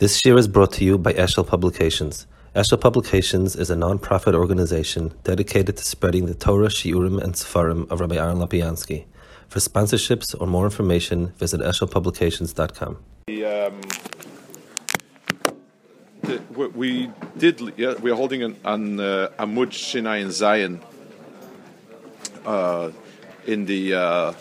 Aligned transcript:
This 0.00 0.24
year 0.24 0.38
is 0.38 0.48
brought 0.48 0.72
to 0.72 0.84
you 0.86 0.96
by 0.96 1.12
Eshel 1.12 1.46
Publications. 1.46 2.26
Eshel 2.56 2.80
Publications 2.80 3.54
is 3.54 3.68
a 3.68 3.76
non-profit 3.76 4.34
organization 4.34 5.12
dedicated 5.24 5.76
to 5.76 5.84
spreading 5.84 6.24
the 6.24 6.32
Torah, 6.32 6.68
Shiurim, 6.68 7.22
and 7.22 7.34
Sefarim 7.34 7.86
of 7.90 8.00
Rabbi 8.00 8.16
Aaron 8.16 8.38
Lopiansky. 8.38 9.04
For 9.48 9.58
sponsorships 9.58 10.34
or 10.40 10.46
more 10.46 10.64
information, 10.64 11.34
visit 11.36 11.60
eshelpublications.com. 11.60 12.96
The, 13.26 13.44
um, 13.44 13.82
we, 16.74 17.10
did. 17.36 17.60
Yeah, 17.76 17.92
we're 18.00 18.14
holding 18.14 18.42
an, 18.42 18.56
uh, 18.64 19.28
Amud 19.38 19.68
Shinai 19.68 20.22
and 20.22 20.32
Zion 20.32 20.80
uh, 22.46 22.90
in 23.46 23.66
the 23.66 23.92
uh. 23.92 24.32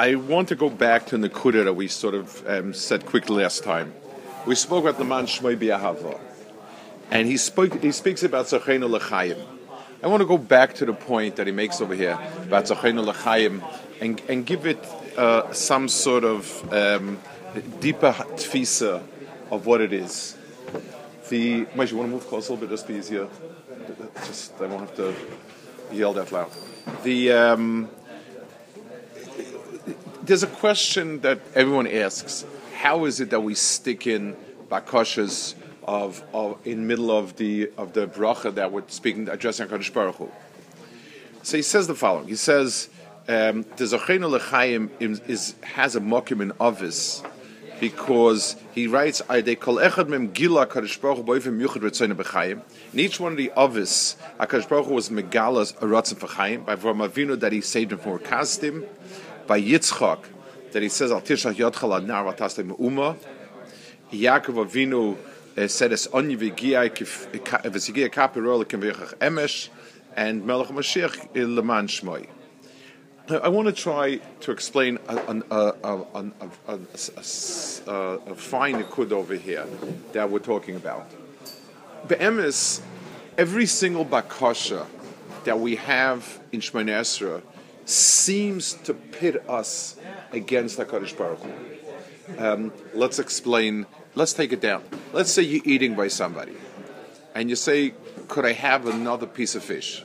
I 0.00 0.14
want 0.14 0.48
to 0.48 0.54
go 0.54 0.70
back 0.70 1.04
to 1.08 1.18
Nakuda 1.18 1.64
that 1.64 1.74
we 1.74 1.86
sort 1.86 2.14
of 2.14 2.48
um, 2.48 2.72
said 2.72 3.04
quickly 3.04 3.42
last 3.42 3.62
time. 3.62 3.92
We 4.46 4.54
spoke 4.54 4.84
about 4.84 4.96
the 4.96 5.04
man 5.04 5.26
Shmoi 5.26 5.58
Biahava, 5.58 6.18
and 7.10 7.28
he 7.28 7.36
spoke. 7.36 7.82
He 7.82 7.92
speaks 7.92 8.22
about 8.22 8.46
Zachenu 8.46 8.98
Lechayim. 8.98 9.38
I 10.02 10.06
want 10.06 10.22
to 10.22 10.26
go 10.26 10.38
back 10.38 10.72
to 10.76 10.86
the 10.86 10.94
point 10.94 11.36
that 11.36 11.46
he 11.46 11.52
makes 11.52 11.82
over 11.82 11.94
here 11.94 12.18
about 12.44 12.64
Zachenu 12.64 13.12
Lechayim 13.12 13.62
and, 14.00 14.22
and 14.26 14.46
give 14.46 14.64
it 14.64 14.82
uh, 15.18 15.52
some 15.52 15.86
sort 15.86 16.24
of 16.24 16.72
um, 16.72 17.18
deeper 17.80 18.12
tfisa 18.12 19.02
of 19.50 19.66
what 19.66 19.82
it 19.82 19.92
is. 19.92 20.34
The, 21.28 21.66
Mike, 21.74 21.90
you 21.90 21.98
want 21.98 22.08
to 22.08 22.14
move 22.14 22.26
close 22.26 22.48
a 22.48 22.54
little 22.54 22.66
bit, 22.66 22.72
just 22.72 22.88
be 22.88 22.94
easier. 22.94 23.28
Just 24.24 24.58
I 24.62 24.66
won't 24.66 24.80
have 24.80 24.96
to 24.96 25.14
yell 25.92 26.14
that 26.14 26.32
loud. 26.32 26.50
The 27.02 27.32
um, 27.32 27.90
there's 30.30 30.44
a 30.44 30.46
question 30.46 31.18
that 31.22 31.40
everyone 31.56 31.88
asks: 31.88 32.44
How 32.76 33.04
is 33.04 33.18
it 33.20 33.30
that 33.30 33.40
we 33.40 33.56
stick 33.56 34.06
in 34.06 34.36
bakashas 34.68 35.56
of, 35.82 36.22
of 36.32 36.64
in 36.64 36.86
middle 36.86 37.10
of 37.10 37.34
the 37.34 37.72
of 37.76 37.94
the 37.94 38.06
bracha 38.06 38.54
that 38.54 38.70
we're 38.70 38.84
speaking 38.86 39.28
addressing 39.28 39.66
Hakadosh 39.66 39.92
Baruch 39.92 40.14
Hu? 40.14 40.30
So 41.42 41.56
he 41.56 41.64
says 41.64 41.88
the 41.88 41.96
following. 41.96 42.28
He 42.28 42.36
says 42.36 42.90
um, 43.26 43.62
the 43.76 43.86
Zochenu 43.86 44.38
Lechaim 44.38 44.90
is 45.00 45.56
has 45.62 45.96
a 45.96 46.00
mokim 46.00 46.40
in 46.40 46.52
Avis 46.60 47.24
because 47.80 48.54
he 48.72 48.86
writes, 48.86 49.20
"They 49.28 49.56
call 49.56 49.78
echad 49.78 50.06
mem 50.06 50.30
gila 50.30 50.68
Kadosh 50.68 51.00
Baruch 51.00 51.18
Hu 51.18 51.24
boivim 51.24 51.60
yuchad 51.60 51.82
ritzayna 51.82 52.14
b'chayim." 52.14 52.62
In 52.92 53.00
each 53.00 53.18
one 53.18 53.32
of 53.32 53.38
the 53.38 53.50
Avis, 53.56 54.14
Hakadosh 54.38 54.68
Baruch 54.68 54.86
Hu 54.86 54.94
was 54.94 55.08
megalas 55.08 55.76
a 55.78 55.86
ratzim 55.86 56.20
v'chayim 56.20 56.66
by 56.66 56.76
Avram 56.76 57.40
that 57.40 57.50
he 57.50 57.60
saved 57.60 57.90
him 57.90 57.98
from 57.98 58.20
kasdim, 58.20 58.86
by 59.50 59.60
Yitzchak 59.60 60.20
that 60.70 60.80
he 60.80 60.88
says 60.88 61.10
al 61.10 61.20
tishach 61.20 61.56
yodchal 61.56 61.96
ad 61.96 62.06
nar 62.06 62.24
vatastem 62.24 62.66
me'uma. 62.66 63.16
Yaakov 64.12 64.64
Avinu 64.64 65.16
uh, 65.58 65.66
said 65.66 65.92
es 65.92 66.06
onyi 66.06 66.36
v'sigia 66.38 66.88
kapirol 68.10 68.64
k'v'yachach 68.64 69.14
emesh, 69.16 69.68
and 70.14 70.46
Melech 70.46 70.68
Mashiach 70.68 71.34
leman 71.34 71.88
shmoi. 71.88 72.28
I 73.28 73.48
want 73.48 73.66
to 73.66 73.72
try 73.72 74.20
to 74.42 74.52
explain 74.52 75.00
a, 75.08 75.16
a, 75.16 75.74
a, 75.82 75.96
a 77.88 78.34
fine 78.36 78.84
nikud 78.84 79.10
over 79.10 79.34
here 79.34 79.66
that 80.12 80.30
we're 80.30 80.38
talking 80.38 80.76
about. 80.76 81.10
Be'emes, 82.06 82.82
every 83.36 83.66
single 83.66 84.04
bakasha 84.04 84.86
that 85.42 85.58
we 85.58 85.74
have 85.74 86.38
in 86.52 86.60
Shemona 86.60 87.00
Esra 87.00 87.42
seems 87.90 88.74
to 88.74 88.94
pit 88.94 89.42
us 89.48 89.96
against 90.32 90.78
HaKadosh 90.78 91.16
Baruch 91.16 91.40
Hu. 91.40 92.38
Um, 92.38 92.72
let's 92.94 93.18
explain, 93.18 93.86
let's 94.14 94.32
take 94.32 94.52
it 94.52 94.60
down. 94.60 94.84
Let's 95.12 95.32
say 95.32 95.42
you're 95.42 95.62
eating 95.64 95.94
by 95.94 96.08
somebody, 96.08 96.56
and 97.34 97.50
you 97.50 97.56
say, 97.56 97.94
could 98.28 98.44
I 98.44 98.52
have 98.52 98.86
another 98.86 99.26
piece 99.26 99.54
of 99.54 99.64
fish? 99.64 100.04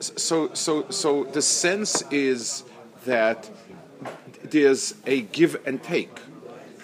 so 0.00 0.52
so 0.54 0.88
so 0.90 1.24
the 1.24 1.42
sense 1.42 2.02
is 2.10 2.64
that 3.06 3.50
there's 4.42 4.94
a 5.06 5.22
give 5.22 5.56
and 5.66 5.82
take. 5.82 6.18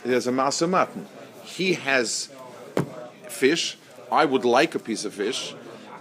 There's 0.05 0.27
a 0.27 0.33
masa 0.33 0.69
matan. 0.69 1.07
He 1.45 1.75
has 1.75 2.31
fish. 3.29 3.77
I 4.11 4.25
would 4.25 4.45
like 4.45 4.75
a 4.75 4.79
piece 4.79 5.05
of 5.05 5.15
fish. 5.15 5.55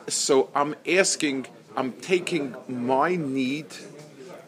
So 0.07 0.49
I'm 0.55 0.75
asking. 0.87 1.47
I'm 1.75 1.93
taking 1.93 2.55
my 2.67 3.15
need 3.15 3.67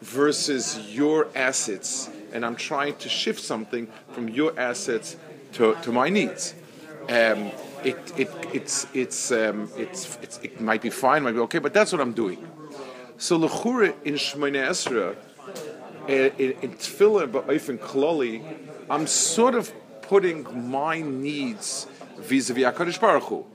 versus 0.02 0.94
your 0.94 1.28
assets, 1.36 2.10
and 2.34 2.46
I'm 2.46 2.56
trying 2.56 2.96
to 2.98 3.10
shift 3.10 3.40
something 3.40 3.88
from 4.12 4.30
your 4.30 4.58
assets 4.60 5.16
to, 5.54 5.76
to 5.84 5.92
my 5.92 6.10
needs. 6.10 6.56
Um, 7.04 7.52
it, 7.84 7.98
it, 8.18 8.30
it's, 8.54 8.88
it's, 8.94 9.32
um, 9.32 9.70
it's, 9.78 10.18
it's, 10.22 10.40
it 10.44 10.62
might 10.62 10.82
be 10.82 10.90
fine, 10.90 11.24
might 11.24 11.34
be 11.34 11.40
okay, 11.40 11.60
but 11.60 11.74
that's 11.74 11.92
what 11.92 12.02
I'm 12.02 12.14
doing. 12.14 12.46
So 13.18 13.38
lechure 13.38 13.94
in 14.04 14.16
Shemona 14.16 14.68
Esra, 14.70 15.16
in, 16.08 16.52
in 16.62 16.72
Tefillah 16.74 17.32
ba'ofen 17.32 17.78
kloli, 17.78 18.44
I'm 18.90 19.08
sort 19.08 19.56
of 19.56 19.72
putting 20.02 20.70
my 20.70 21.02
needs 21.02 21.88
vis-a-vis 22.18 22.66
Hakadosh 22.66 23.00
Baruch 23.00 23.24
Hu. 23.24 23.46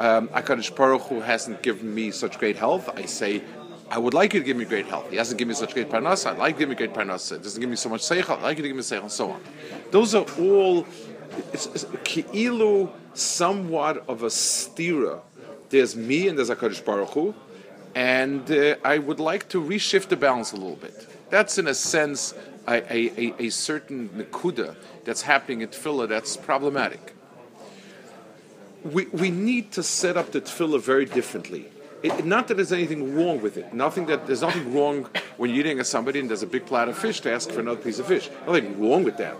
Um, 0.00 0.28
Hakadosh 0.28 0.74
Baruch 0.74 1.02
Hu 1.02 1.20
hasn't 1.20 1.62
given 1.62 1.94
me 1.94 2.10
such 2.10 2.38
great 2.38 2.56
health. 2.56 2.88
I 2.96 3.04
say, 3.04 3.42
I 3.88 3.98
would 3.98 4.14
like 4.14 4.34
you 4.34 4.40
to 4.40 4.46
give 4.46 4.56
me 4.56 4.64
great 4.64 4.86
health. 4.86 5.10
He 5.10 5.16
hasn't 5.16 5.38
given 5.38 5.50
me 5.50 5.54
such 5.54 5.74
great 5.74 5.90
parnasa. 5.90 6.32
I'd 6.32 6.38
like 6.38 6.56
to 6.56 6.60
give 6.60 6.68
me 6.70 6.74
great 6.74 6.94
parnasa. 6.94 7.40
Doesn't 7.42 7.60
give 7.60 7.70
me 7.70 7.76
so 7.76 7.88
much 7.88 8.00
seichel. 8.00 8.38
I'd 8.38 8.42
like 8.42 8.56
you 8.56 8.62
to 8.62 8.68
give 8.68 8.76
me 8.76 8.82
seichel, 8.82 9.02
and 9.02 9.12
so 9.12 9.30
on. 9.30 9.42
Those 9.92 10.14
are 10.14 10.24
all 10.40 10.86
it's, 11.52 11.66
it's 11.66 11.84
ki'ilu, 11.84 12.90
somewhat 13.14 14.04
of 14.08 14.22
a 14.22 14.28
stira. 14.28 15.20
There's 15.68 15.94
me 15.94 16.28
and 16.28 16.36
there's 16.36 16.50
Hakadosh 16.50 16.84
Baruch 16.84 17.10
Hu 17.10 17.34
and 17.94 18.50
uh, 18.50 18.76
I 18.84 18.98
would 18.98 19.20
like 19.20 19.48
to 19.50 19.60
reshift 19.60 20.08
the 20.08 20.16
balance 20.16 20.52
a 20.52 20.56
little 20.56 20.76
bit. 20.76 21.06
That's 21.30 21.58
in 21.58 21.66
a 21.66 21.74
sense 21.74 22.34
a, 22.66 22.76
a, 22.92 23.10
a, 23.16 23.34
a 23.46 23.48
certain 23.50 24.08
nekuda 24.10 24.76
that's 25.04 25.22
happening 25.22 25.62
in 25.62 25.68
tefillah 25.68 26.08
that's 26.08 26.36
problematic. 26.36 27.14
We, 28.84 29.06
we 29.06 29.30
need 29.30 29.72
to 29.72 29.82
set 29.82 30.16
up 30.16 30.32
the 30.32 30.40
tefillah 30.40 30.80
very 30.80 31.04
differently. 31.04 31.66
It, 32.02 32.24
not 32.24 32.48
that 32.48 32.54
there's 32.54 32.72
anything 32.72 33.14
wrong 33.14 33.42
with 33.42 33.56
it. 33.58 33.74
Nothing 33.74 34.06
that 34.06 34.26
there's 34.26 34.40
nothing 34.40 34.72
wrong 34.74 35.06
when 35.36 35.50
you're 35.50 35.60
eating 35.60 35.78
at 35.80 35.86
somebody 35.86 36.20
and 36.20 36.30
there's 36.30 36.42
a 36.42 36.46
big 36.46 36.64
plate 36.64 36.88
of 36.88 36.96
fish 36.96 37.20
to 37.20 37.32
ask 37.32 37.50
for 37.50 37.60
another 37.60 37.80
piece 37.80 37.98
of 37.98 38.06
fish. 38.06 38.30
Nothing 38.46 38.80
wrong 38.80 39.04
with 39.04 39.18
that. 39.18 39.36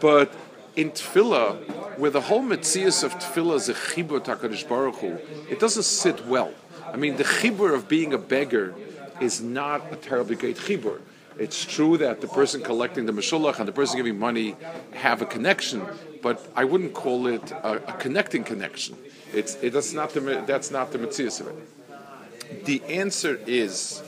But 0.00 0.32
in 0.74 0.90
tefillah, 0.90 1.98
where 1.98 2.10
the 2.10 2.20
whole 2.20 2.42
mitzias 2.42 3.02
of 3.02 3.14
tefillah 3.14 3.56
is 3.56 3.68
a 3.70 3.74
chibur 3.74 4.20
takadish 4.20 4.68
baruch 4.68 4.96
Hu, 4.96 5.18
it 5.48 5.58
doesn't 5.58 5.84
sit 5.84 6.26
well. 6.26 6.52
I 6.84 6.96
mean, 6.96 7.16
the 7.16 7.24
chibur 7.24 7.74
of 7.74 7.88
being 7.88 8.12
a 8.12 8.18
beggar 8.18 8.74
is 9.20 9.40
not 9.40 9.90
a 9.90 9.96
terribly 9.96 10.36
great 10.36 10.58
chibur. 10.58 11.00
It's 11.38 11.64
true 11.64 11.98
that 11.98 12.20
the 12.20 12.28
person 12.28 12.62
collecting 12.62 13.06
the 13.06 13.12
mashulach 13.12 13.58
and 13.58 13.68
the 13.68 13.72
person 13.72 13.96
giving 13.96 14.18
money 14.18 14.56
have 14.92 15.20
a 15.20 15.26
connection, 15.26 15.84
but 16.26 16.44
I 16.56 16.64
wouldn't 16.64 16.92
call 16.92 17.28
it 17.28 17.52
a, 17.52 17.74
a 17.86 17.92
connecting 17.92 18.42
connection. 18.42 18.96
It's 19.32 19.54
it, 19.62 19.72
that's 19.72 19.92
not 19.92 20.10
the 20.10 20.42
that's 20.44 20.72
not 20.72 20.90
the 20.90 20.98
mitzvah 20.98 21.50
of 21.50 21.56
it. 21.56 22.64
The 22.64 22.82
answer 22.88 23.38
is 23.46 24.02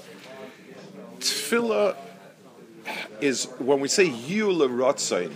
tefillah 1.21 1.95
is 3.21 3.45
when 3.61 3.79
we 3.79 3.87
say 3.87 4.11
yula 4.11 4.69
rotzain, 4.69 5.33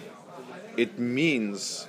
it 0.77 0.99
means 0.99 1.87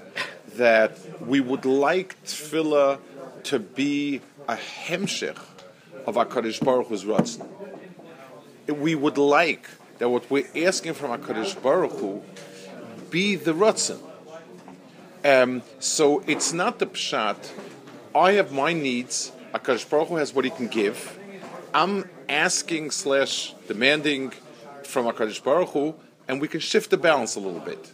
that 0.58 0.92
we 1.22 1.40
would 1.42 1.66
like 1.66 2.24
tefillah 2.24 3.00
to 3.46 3.58
be 3.58 4.22
a 4.48 4.58
hemshech 4.58 5.42
of 6.06 6.14
HaKadosh 6.22 6.64
Baruch 6.64 6.90
Hu's 6.90 7.04
Ratzon. 7.04 7.48
We 8.68 8.94
would 8.94 9.18
like 9.18 9.68
that 9.98 10.10
what 10.10 10.30
we're 10.30 10.52
asking 10.68 10.94
from 10.94 11.20
HaKadosh 11.20 11.60
Baruch 11.64 11.94
Hu 11.94 12.22
be 13.10 13.36
the 13.36 13.56
Ratzon. 13.56 14.13
Um, 15.24 15.62
so 15.80 16.24
it's 16.28 16.54
not 16.54 16.80
the 16.80 16.86
pshat. 16.86 17.38
I 18.16 18.34
have 18.34 18.52
my 18.52 18.74
needs. 18.74 19.32
HaKadosh 19.54 19.90
Baruch 19.90 20.08
Hu 20.10 20.16
has 20.16 20.34
what 20.34 20.46
he 20.46 20.52
can 20.52 20.68
give. 20.68 21.18
I'm 21.74 22.10
asking 22.28 22.92
slash 22.92 23.54
demanding 23.68 24.34
from 24.84 25.06
HaKadosh 25.06 25.44
Baruch 25.44 25.70
Hu, 25.70 25.96
and 26.28 26.42
we 26.42 26.48
can 26.48 26.60
shift 26.60 26.90
the 26.90 26.98
balance 26.98 27.36
a 27.36 27.40
little 27.40 27.60
bit 27.60 27.92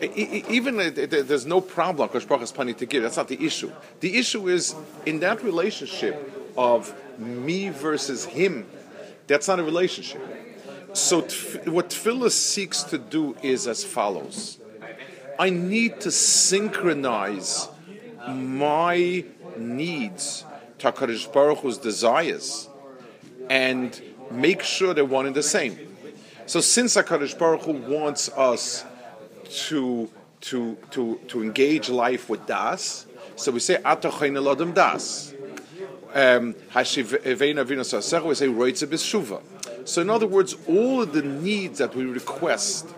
even 0.00 0.76
there's 0.76 1.46
no 1.46 1.60
problem 1.60 2.08
because 2.08 2.24
Baruch 2.24 2.40
has 2.40 2.52
plenty 2.52 2.74
to 2.74 2.86
give. 2.86 3.02
That's 3.02 3.16
not 3.16 3.28
the 3.28 3.44
issue. 3.44 3.72
The 4.00 4.16
issue 4.16 4.48
is 4.48 4.74
in 5.06 5.20
that 5.20 5.42
relationship 5.42 6.32
of 6.56 6.94
me 7.18 7.70
versus 7.70 8.24
him. 8.24 8.66
That's 9.26 9.48
not 9.48 9.58
a 9.58 9.64
relationship. 9.64 10.22
So 10.92 11.22
what 11.66 11.90
Tefillah 11.90 12.30
seeks 12.30 12.82
to 12.84 12.98
do 12.98 13.36
is 13.42 13.66
as 13.66 13.84
follows: 13.84 14.58
I 15.38 15.50
need 15.50 16.00
to 16.00 16.10
synchronize 16.10 17.68
my 18.26 19.24
needs 19.56 20.44
to 20.78 20.92
Hakadosh 20.92 21.32
Baruch 21.32 21.58
Hu's 21.58 21.78
desires, 21.78 22.68
and 23.48 24.00
make 24.30 24.62
sure 24.62 24.94
they're 24.94 25.04
one 25.04 25.26
and 25.26 25.34
the 25.34 25.42
same. 25.42 25.78
So 26.46 26.60
since 26.60 26.96
Hakadosh 26.96 27.38
Baruch 27.38 27.62
Hu 27.62 27.72
wants 27.72 28.28
us 28.30 28.84
to 29.66 30.10
to, 30.40 30.76
to, 30.92 31.20
to 31.28 31.42
engage 31.42 31.88
life 31.88 32.28
with 32.28 32.46
das. 32.46 33.06
So 33.36 33.52
we 33.52 33.60
say 33.60 33.76
atochain 33.76 34.36
elodem 34.36 34.74
das. 34.74 35.34
Um, 36.14 36.54
we 36.74 38.34
say. 38.34 38.46
So 39.84 40.02
in 40.02 40.10
other 40.10 40.26
words, 40.26 40.56
all 40.66 41.02
of 41.02 41.12
the 41.12 41.22
needs 41.22 41.78
that 41.78 41.94
we 41.94 42.04
request 42.04 42.88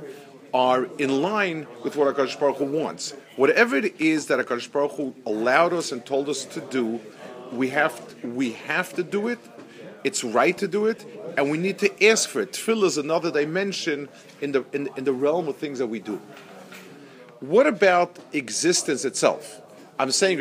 are 0.53 0.85
in 0.99 1.23
line 1.23 1.67
with 1.85 1.97
what 1.97 2.15
HaKadosh 2.15 2.39
Baruch 2.39 2.57
Hu 2.59 2.65
wants. 2.65 3.15
Whatever 3.37 3.77
it 3.77 4.01
is 4.01 4.27
that 4.27 4.45
HaKadosh 4.45 4.71
Baruch 4.71 4.93
Hu 4.93 5.15
allowed 5.27 5.73
us 5.73 5.93
and 5.93 6.05
told 6.05 6.29
us 6.29 6.45
to 6.47 6.61
do, 6.61 7.01
we 7.53 7.69
have 7.71 8.21
to, 8.21 8.27
we 8.29 8.53
have 8.53 8.93
to 8.95 9.03
do 9.03 9.29
it. 9.29 9.39
It's 10.03 10.25
right 10.25 10.57
to 10.59 10.67
do 10.67 10.87
it, 10.87 11.05
and 11.37 11.51
we 11.51 11.59
need 11.59 11.79
to 11.81 12.07
ask 12.07 12.29
for 12.29 12.41
it. 12.41 12.53
Tefillah 12.53 12.85
is 12.85 12.97
another 12.97 13.31
dimension 13.31 14.09
in 14.41 14.53
the 14.53 14.65
in, 14.73 14.89
in 14.97 15.05
the 15.05 15.13
realm 15.13 15.47
of 15.47 15.57
things 15.57 15.79
that 15.79 15.89
we 15.89 15.99
do. 15.99 16.21
What 17.41 17.67
about 17.67 18.19
existence 18.33 19.05
itself? 19.05 19.61
I'm 19.99 20.11
saying, 20.11 20.41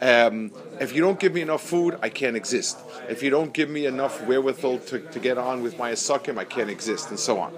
um, 0.00 0.52
if 0.80 0.94
you 0.94 1.02
don't 1.02 1.18
give 1.18 1.34
me 1.34 1.40
enough 1.40 1.62
food, 1.62 1.98
I 2.00 2.08
can't 2.08 2.36
exist. 2.36 2.78
If 3.08 3.22
you 3.22 3.30
don't 3.30 3.52
give 3.52 3.68
me 3.68 3.86
enough 3.86 4.24
wherewithal 4.24 4.78
to, 4.78 5.00
to 5.00 5.18
get 5.18 5.38
on 5.38 5.62
with 5.62 5.78
my 5.78 5.90
asakim, 5.90 6.38
I 6.38 6.44
can't 6.44 6.70
exist, 6.70 7.10
and 7.10 7.18
so 7.18 7.40
on. 7.40 7.56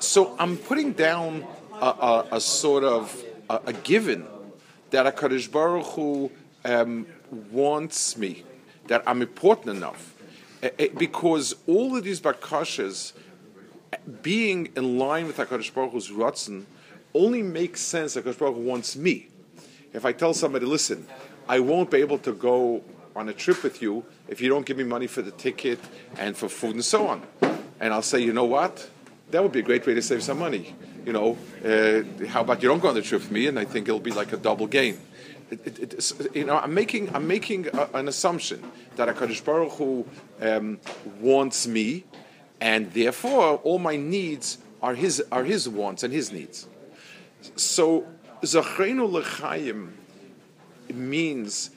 So 0.00 0.34
I'm 0.38 0.56
putting 0.56 0.92
down 0.92 1.46
a, 1.74 1.86
a, 1.86 2.26
a 2.32 2.40
sort 2.40 2.84
of 2.84 3.22
a, 3.50 3.60
a, 3.66 3.72
given 3.74 4.26
that 4.90 5.06
a 5.06 5.12
Kaddish 5.12 5.48
Baruch 5.48 5.84
Hu 5.88 6.32
um, 6.64 7.06
wants 7.52 8.16
me, 8.16 8.44
that 8.86 9.02
I'm 9.06 9.20
important 9.20 9.76
enough, 9.76 10.14
it, 10.62 10.74
eh, 10.78 10.88
because 10.96 11.54
all 11.66 11.98
of 11.98 12.02
these 12.02 12.18
bakashas, 12.18 13.12
being 14.22 14.70
in 14.74 14.98
line 14.98 15.26
with 15.26 15.36
Hakadosh 15.36 15.72
Baruch 15.74 15.92
Hu's 15.92 16.08
ratzon, 16.08 16.64
only 17.12 17.42
makes 17.42 17.82
sense. 17.82 18.16
Hakadosh 18.16 18.38
Baruch 18.38 18.54
Hu 18.54 18.62
wants 18.62 18.96
me. 18.96 19.28
If 19.92 20.06
I 20.06 20.12
tell 20.12 20.32
somebody, 20.32 20.64
listen, 20.64 21.06
I 21.46 21.60
won't 21.60 21.90
be 21.90 21.98
able 21.98 22.18
to 22.20 22.32
go 22.32 22.82
on 23.14 23.28
a 23.28 23.34
trip 23.34 23.62
with 23.62 23.82
you 23.82 24.06
if 24.28 24.40
you 24.40 24.48
don't 24.48 24.64
give 24.64 24.78
me 24.78 24.84
money 24.84 25.08
for 25.08 25.20
the 25.20 25.32
ticket 25.32 25.78
and 26.16 26.34
for 26.34 26.48
food 26.48 26.76
and 26.76 26.84
so 26.84 27.06
on. 27.06 27.22
And 27.80 27.92
I'll 27.92 28.00
say, 28.00 28.20
you 28.20 28.32
know 28.32 28.46
what? 28.46 28.88
That 29.30 29.42
would 29.42 29.52
be 29.52 29.60
a 29.60 29.62
great 29.62 29.86
way 29.86 29.94
to 29.94 30.02
save 30.02 30.22
some 30.22 30.38
money. 30.38 30.74
You 31.06 31.12
know, 31.12 31.38
uh, 31.64 32.26
how 32.26 32.42
about 32.42 32.62
you 32.62 32.68
don't 32.68 32.80
go 32.80 32.88
on 32.88 32.94
the 32.94 33.02
trip 33.02 33.22
with 33.22 33.30
me? 33.30 33.46
And 33.46 33.58
I 33.58 33.64
think 33.64 33.88
it'll 33.88 34.00
be 34.00 34.10
like 34.10 34.32
a 34.32 34.36
double 34.36 34.66
gain. 34.66 34.98
It, 35.50 35.66
it, 35.66 35.94
it, 35.94 36.36
you 36.36 36.44
know, 36.44 36.56
I'm 36.58 36.74
making 36.74 37.14
I'm 37.14 37.26
making 37.26 37.68
a, 37.72 37.88
an 37.94 38.08
assumption 38.08 38.62
that 38.96 39.08
Hakadosh 39.08 39.44
Baruch 39.44 39.72
Hu 39.72 40.06
um, 40.40 40.78
wants 41.20 41.66
me, 41.66 42.04
and 42.60 42.92
therefore 42.92 43.56
all 43.64 43.78
my 43.78 43.96
needs 43.96 44.58
are 44.82 44.94
his 44.94 45.22
are 45.32 45.44
his 45.44 45.68
wants 45.68 46.02
and 46.02 46.12
his 46.12 46.30
needs. 46.30 46.68
So 47.56 48.06
Zachrenu 48.42 49.10
lechayim 49.10 49.90
means 50.92 51.70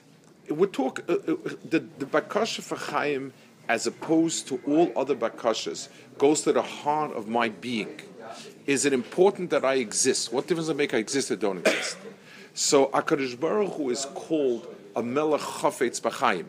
we 0.49 0.67
talk 0.67 1.03
uh, 1.07 1.13
uh, 1.13 1.35
the 1.67 1.79
the 1.97 2.05
bakasha 2.05 2.61
for 2.61 2.75
Chaim 2.75 3.33
as 3.69 3.87
opposed 3.87 4.47
to 4.47 4.61
all 4.67 4.91
other 4.95 5.15
bakashas 5.15 5.89
goes 6.17 6.41
to 6.41 6.51
the 6.51 6.61
heart 6.61 7.11
of 7.13 7.27
my 7.27 7.49
being. 7.49 7.99
Is 8.65 8.85
it 8.85 8.93
important 8.93 9.49
that 9.51 9.65
I 9.65 9.75
exist? 9.75 10.31
What 10.31 10.47
difference 10.47 10.67
does 10.67 10.75
it 10.75 10.77
make 10.77 10.93
I 10.93 10.97
exist 10.97 11.31
or 11.31 11.35
don't 11.35 11.59
exist? 11.59 11.97
So 12.53 12.87
Akadosh 12.87 13.39
Baruch 13.39 13.73
Hu 13.73 13.89
is 13.89 14.05
called 14.13 14.67
a 14.95 15.03
melech 15.03 15.41
chafetz 15.41 15.99
b'chaim. 16.01 16.45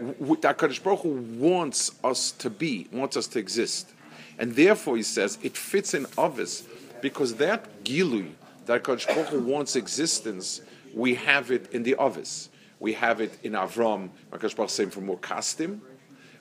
Akadosh 0.00 0.82
Baruch 0.82 1.00
Hu 1.00 1.10
wants 1.38 1.92
us 2.02 2.32
to 2.32 2.50
be, 2.50 2.88
wants 2.92 3.16
us 3.16 3.26
to 3.28 3.38
exist, 3.38 3.92
and 4.38 4.56
therefore 4.56 4.96
he 4.96 5.02
says 5.02 5.38
it 5.42 5.56
fits 5.56 5.94
in 5.94 6.06
others 6.18 6.64
because 7.00 7.34
that 7.34 7.84
gilui 7.84 8.32
that 8.66 8.82
Akadosh 8.82 9.06
Baruch 9.06 9.28
Hu 9.28 9.40
wants 9.40 9.76
existence 9.76 10.60
we 10.94 11.14
have 11.16 11.50
it 11.50 11.72
in 11.72 11.82
the 11.82 11.96
others. 11.98 12.48
We 12.78 12.92
have 12.94 13.20
it 13.20 13.36
in 13.42 13.52
Avram, 13.52 14.10
Makash 14.30 14.54
Baruch 14.54 14.70
Hu 14.70 14.74
saying 14.74 14.90
from 14.90 15.08
Mokastim. 15.08 15.80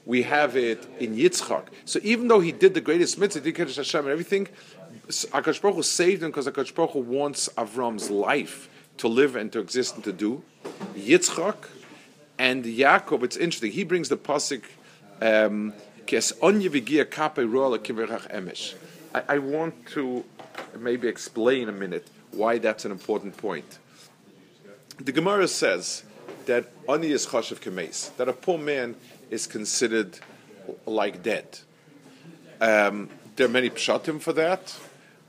We 0.06 0.24
have 0.24 0.58
it 0.58 0.86
in 1.00 1.16
Yitzchak. 1.16 1.68
So 1.86 2.00
even 2.04 2.28
though 2.28 2.42
he 2.42 2.52
did 2.52 2.74
the 2.74 2.82
greatest 2.82 3.18
mitzvah, 3.18 3.40
did 3.40 3.58
Hashem 3.58 4.02
and 4.02 4.10
everything, 4.10 4.50
Akash 5.08 5.62
Baruch 5.62 5.78
Hu 5.78 5.84
saved 5.84 6.24
him 6.24 6.30
because 6.30 6.48
Akash 6.48 6.74
Baruch 6.76 6.92
Hu 6.92 7.00
wants 7.00 7.50
Avram's 7.58 8.10
life 8.10 8.70
to 8.98 9.08
live 9.08 9.36
and 9.36 9.52
to 9.54 9.60
exist 9.60 9.96
and 9.96 10.04
to 10.04 10.14
do. 10.14 10.44
Yitzchak 10.96 11.56
and 12.38 12.66
Yaakov, 12.66 13.24
it's 13.24 13.38
interesting. 13.38 13.72
He 13.72 13.84
brings 13.84 14.10
the 14.10 14.18
pasuk. 14.18 14.64
Um, 15.22 15.74
I 19.14 19.38
want 19.38 19.86
to 19.88 20.26
maybe 20.78 21.08
explain 21.08 21.70
a 21.70 21.72
minute 21.72 22.08
why 22.32 22.58
that's 22.58 22.84
an 22.84 22.92
important 22.92 23.38
point. 23.38 23.80
The 24.98 25.12
Gemara 25.12 25.48
says 25.48 26.04
that 26.46 26.72
ani 26.90 27.12
is 27.12 27.28
chashav 27.28 27.60
kemes, 27.62 28.16
that 28.18 28.28
a 28.28 28.34
poor 28.34 28.58
man 28.58 28.96
is 29.30 29.48
considered 29.48 30.20
like 30.86 31.24
dead. 31.24 31.60
Um, 32.62 33.10
there 33.36 33.48
are 33.48 33.50
many 33.50 33.70
pshatim 33.70 34.22
for 34.22 34.34
that. 34.34 34.78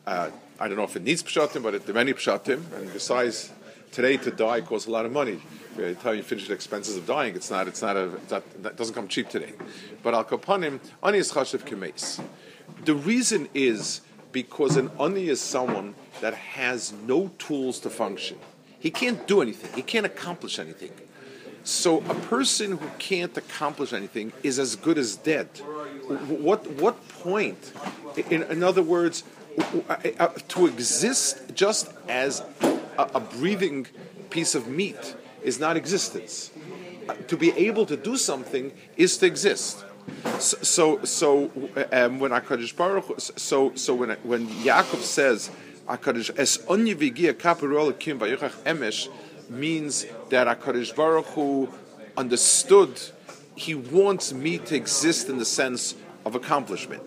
Uh, 0.06 0.30
I 0.60 0.68
don't 0.68 0.76
know 0.76 0.84
if 0.84 0.94
it 0.94 1.02
needs 1.02 1.22
pshatim, 1.22 1.62
but 1.62 1.84
there 1.84 1.94
are 1.94 1.94
many 1.94 2.12
pshatim. 2.12 2.72
And 2.74 2.92
besides, 2.92 3.50
today 3.92 4.16
to 4.18 4.30
die 4.30 4.60
costs 4.60 4.86
a 4.86 4.90
lot 4.90 5.06
of 5.06 5.12
money. 5.12 5.40
By 5.76 5.82
the 5.82 5.94
time 5.94 6.16
you 6.16 6.22
finish 6.22 6.46
the 6.46 6.54
expenses 6.54 6.96
of 6.96 7.06
dying, 7.06 7.34
it's 7.34 7.50
not. 7.50 7.66
It's 7.66 7.82
not 7.82 7.96
a. 7.96 8.08
That 8.28 8.76
doesn't 8.76 8.94
come 8.94 9.08
cheap 9.08 9.28
today. 9.28 9.54
But 10.02 10.14
al 10.14 10.24
kapanim 10.24 10.78
ani 11.02 11.18
is 11.18 11.32
chashav 11.32 11.64
kemes. 11.64 12.22
The 12.84 12.94
reason 12.94 13.48
is 13.54 14.00
because 14.30 14.76
an 14.76 14.90
ani 15.00 15.28
is 15.28 15.40
someone 15.40 15.94
that 16.20 16.34
has 16.34 16.92
no 16.92 17.28
tools 17.38 17.80
to 17.80 17.90
function. 17.90 18.38
He 18.78 18.90
can't 18.90 19.26
do 19.26 19.40
anything. 19.40 19.72
He 19.74 19.82
can't 19.82 20.06
accomplish 20.06 20.58
anything. 20.58 20.92
So 21.64 21.98
a 21.98 22.14
person 22.14 22.72
who 22.72 22.88
can't 22.98 23.34
accomplish 23.36 23.94
anything 23.94 24.32
is 24.42 24.58
as 24.58 24.76
good 24.76 24.98
as 24.98 25.16
dead. 25.16 25.48
What 26.28 26.70
what 26.72 27.08
point? 27.08 27.72
In, 28.30 28.42
in 28.44 28.62
other 28.62 28.82
words, 28.82 29.24
uh, 29.88 29.96
uh, 30.18 30.28
to 30.48 30.66
exist 30.66 31.54
just 31.54 31.90
as 32.08 32.42
a, 32.98 33.10
a 33.14 33.20
breathing 33.20 33.86
piece 34.28 34.54
of 34.54 34.68
meat 34.68 35.16
is 35.42 35.58
not 35.58 35.76
existence. 35.76 36.50
Uh, 37.08 37.14
to 37.28 37.36
be 37.36 37.50
able 37.52 37.86
to 37.86 37.96
do 37.96 38.16
something 38.16 38.72
is 38.96 39.16
to 39.18 39.26
exist. 39.26 39.84
So, 40.38 40.58
so, 40.60 41.04
so 41.04 41.44
um, 41.92 42.20
when 42.20 42.30
Hakadosh 42.30 42.76
Baruch, 42.76 43.18
so, 43.18 43.74
so 43.74 43.94
when 43.94 44.10
when 44.22 44.46
Yaakov 44.48 45.00
says 45.00 45.50
Akadosh 45.88 46.30
es 46.38 46.58
onyivigia 46.58 47.32
kapirola 47.32 47.98
kim 47.98 48.18
vayuchach 48.18 48.52
emesh 48.64 49.08
means 49.50 50.06
that 50.30 50.46
Akadosh 50.46 50.94
Baruch 50.94 51.26
Hu 51.26 51.68
understood 52.16 53.00
he 53.56 53.74
wants 53.74 54.32
me 54.32 54.58
to 54.58 54.74
exist 54.74 55.28
in 55.28 55.38
the 55.38 55.44
sense 55.44 55.94
of 56.24 56.34
accomplishment. 56.34 57.02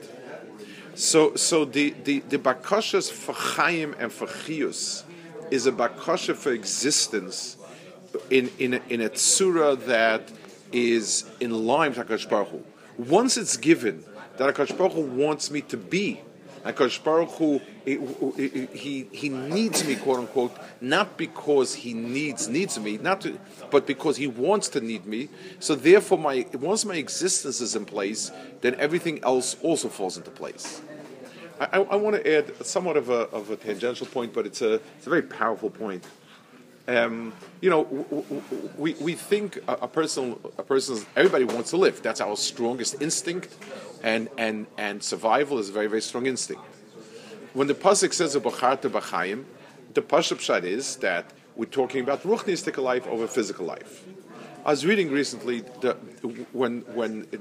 So, 0.95 1.35
so 1.35 1.65
the 1.65 1.91
the 2.03 2.19
the 2.21 2.39
bakashas 2.39 3.11
for 3.11 3.33
Chaim 3.33 3.95
and 3.99 4.11
for 4.11 4.27
Chius 4.27 5.03
is 5.51 5.67
a 5.67 5.71
bakasha 5.71 6.35
for 6.35 6.51
existence 6.51 7.57
in 8.29 8.49
in 8.57 8.75
a, 8.75 8.81
in 8.89 9.01
a 9.01 9.09
tzura 9.09 9.77
that 9.85 10.31
is 10.71 11.29
in 11.39 11.51
line 11.51 11.91
with 11.91 12.07
Hakadosh 12.07 12.29
Baruch 12.29 12.49
Hu. 12.49 12.63
Once 12.97 13.37
it's 13.37 13.57
given 13.57 14.03
that 14.37 14.55
Hakadosh 14.55 14.77
Baruch 14.77 14.93
Hu 14.93 15.01
wants 15.01 15.51
me 15.51 15.61
to 15.61 15.77
be 15.77 16.21
HaKadosh 16.67 17.03
Baruch 17.03 17.29
Hu, 17.31 17.61
he, 17.85 19.07
he 19.11 19.29
needs 19.29 19.87
me, 19.87 19.95
quote 19.95 20.19
unquote, 20.19 20.51
not 20.81 21.17
because 21.17 21.73
he 21.73 21.93
needs 21.93 22.47
needs 22.47 22.77
me, 22.79 22.97
not 22.97 23.21
to, 23.21 23.39
but 23.71 23.87
because 23.87 24.17
he 24.17 24.27
wants 24.27 24.67
to 24.69 24.81
need 24.81 25.05
me. 25.05 25.29
So 25.59 25.75
therefore, 25.75 26.17
my 26.17 26.45
once 26.53 26.83
my 26.83 26.95
existence 26.95 27.61
is 27.61 27.75
in 27.75 27.85
place, 27.85 28.31
then 28.61 28.75
everything 28.75 29.23
else 29.23 29.55
also 29.61 29.87
falls 29.87 30.17
into 30.17 30.31
place. 30.31 30.81
I, 31.59 31.79
I 31.79 31.95
want 31.95 32.15
to 32.17 32.37
add 32.37 32.65
somewhat 32.65 32.97
of 32.97 33.09
a, 33.09 33.29
of 33.29 33.49
a 33.49 33.55
tangential 33.55 34.05
point, 34.05 34.33
but 34.33 34.45
it's 34.45 34.61
a, 34.61 34.75
it's 34.97 35.07
a 35.07 35.09
very 35.09 35.23
powerful 35.23 35.69
point. 35.69 36.03
Um, 36.87 37.33
you 37.59 37.69
know, 37.69 37.83
we, 38.77 38.93
we 38.93 39.13
think 39.13 39.57
a, 39.67 39.73
a 39.73 39.87
person, 39.87 40.39
a 40.57 40.63
person, 40.63 41.05
everybody 41.17 41.43
wants 41.43 41.71
to 41.71 41.77
live. 41.77 42.01
That's 42.01 42.21
our 42.21 42.37
strongest 42.37 43.01
instinct 43.01 43.53
and 44.03 44.29
and 44.37 44.67
and 44.77 45.03
survival 45.03 45.59
is 45.59 45.69
a 45.69 45.71
very 45.71 45.87
very 45.87 46.01
strong 46.01 46.25
instinct. 46.25 46.63
When 47.53 47.67
the 47.67 47.73
pasuk 47.73 48.13
says 48.13 48.35
b'chaim, 48.35 49.45
the 49.93 50.01
pasuk 50.01 50.37
pshat 50.37 50.63
is 50.63 50.97
that 50.97 51.33
we're 51.55 51.65
talking 51.65 52.01
about 52.01 52.23
ruchnistic 52.23 52.81
life 52.81 53.07
over 53.07 53.27
physical 53.27 53.65
life. 53.65 54.05
I 54.65 54.71
was 54.71 54.85
reading 54.85 55.11
recently 55.11 55.61
the, 55.81 55.93
when 56.51 56.81
when 56.93 57.23
uh, 57.33 57.37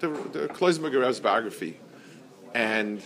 the, 0.00 0.08
the 0.32 0.48
Kloisenberger 0.48 1.22
biography, 1.22 1.78
and 2.54 3.00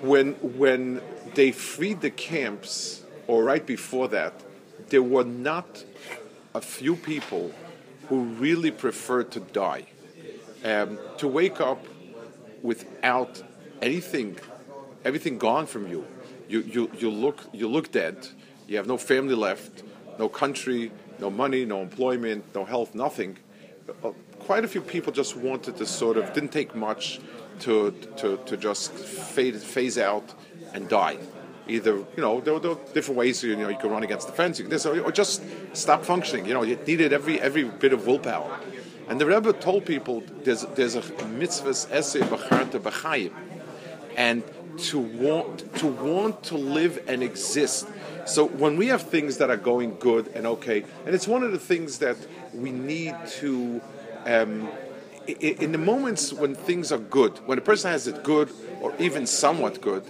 when 0.00 0.32
when 0.34 1.02
they 1.34 1.52
freed 1.52 2.00
the 2.00 2.10
camps, 2.10 3.03
or 3.26 3.44
right 3.44 3.64
before 3.64 4.08
that, 4.08 4.32
there 4.88 5.02
were 5.02 5.24
not 5.24 5.84
a 6.54 6.60
few 6.60 6.96
people 6.96 7.52
who 8.08 8.24
really 8.24 8.70
preferred 8.70 9.30
to 9.32 9.40
die 9.40 9.86
um, 10.64 10.98
to 11.18 11.28
wake 11.28 11.60
up 11.60 11.84
without 12.62 13.42
anything, 13.82 14.36
everything 15.04 15.38
gone 15.38 15.66
from 15.66 15.86
you, 15.88 16.04
you, 16.48 16.60
you, 16.60 16.90
you 16.98 17.10
look 17.10 17.40
you 17.52 17.68
look 17.68 17.90
dead. 17.90 18.28
You 18.66 18.76
have 18.78 18.86
no 18.86 18.96
family 18.96 19.34
left, 19.34 19.82
no 20.18 20.28
country, 20.28 20.90
no 21.18 21.30
money, 21.30 21.64
no 21.64 21.82
employment, 21.82 22.44
no 22.54 22.64
health, 22.64 22.94
nothing. 22.94 23.38
Uh, 24.02 24.12
quite 24.38 24.64
a 24.64 24.68
few 24.68 24.80
people 24.80 25.12
just 25.12 25.36
wanted 25.36 25.76
to 25.76 25.86
sort 25.86 26.16
of 26.16 26.32
didn't 26.32 26.52
take 26.52 26.74
much 26.74 27.20
to 27.60 27.90
to, 28.16 28.38
to 28.46 28.56
just 28.56 28.92
fade 28.92 29.56
phase 29.56 29.98
out 29.98 30.34
and 30.72 30.88
die. 30.88 31.18
Either 31.66 31.96
you 31.96 32.06
know 32.18 32.40
there, 32.40 32.54
were 32.54 32.76
different 32.92 33.18
ways 33.18 33.42
you 33.42 33.56
know 33.56 33.68
you 33.68 33.78
could 33.78 33.90
run 33.90 34.02
against 34.02 34.26
the 34.26 34.32
fence, 34.32 34.58
you 34.58 34.64
could 34.64 34.72
this, 34.72 34.84
or, 34.84 35.00
or 35.00 35.10
just 35.10 35.42
stop 35.72 36.04
functioning. 36.04 36.44
You 36.46 36.54
know 36.54 36.62
you 36.62 36.76
needed 36.86 37.12
every 37.12 37.40
every 37.40 37.64
bit 37.64 37.92
of 37.92 38.06
willpower. 38.06 38.58
And 39.08 39.20
the 39.20 39.26
Rebbe 39.26 39.52
told 39.52 39.86
people 39.86 40.22
there's 40.42 40.62
there's 40.74 40.94
a 40.94 41.02
mitzvahs 41.02 41.90
essay 41.90 42.20
b'charta 42.20 42.80
b'chayim, 42.80 43.32
and 44.16 44.42
to 44.76 44.98
want 44.98 45.74
to 45.76 45.86
want 45.86 46.42
to 46.44 46.56
live 46.56 47.02
and 47.06 47.22
exist. 47.22 47.88
So 48.26 48.46
when 48.46 48.76
we 48.76 48.88
have 48.88 49.02
things 49.02 49.38
that 49.38 49.50
are 49.50 49.56
going 49.56 49.96
good 49.98 50.28
and 50.28 50.46
okay, 50.46 50.84
and 51.06 51.14
it's 51.14 51.28
one 51.28 51.42
of 51.42 51.52
the 51.52 51.58
things 51.58 51.98
that 51.98 52.16
we 52.52 52.72
need 52.72 53.14
to. 53.38 53.80
Um, 54.26 54.68
in 55.26 55.72
the 55.72 55.78
moments 55.78 56.34
when 56.34 56.54
things 56.54 56.92
are 56.92 56.98
good, 56.98 57.38
when 57.46 57.56
a 57.56 57.62
person 57.62 57.90
has 57.90 58.06
it 58.06 58.22
good 58.22 58.50
or 58.82 58.94
even 58.98 59.26
somewhat 59.26 59.80
good, 59.80 60.04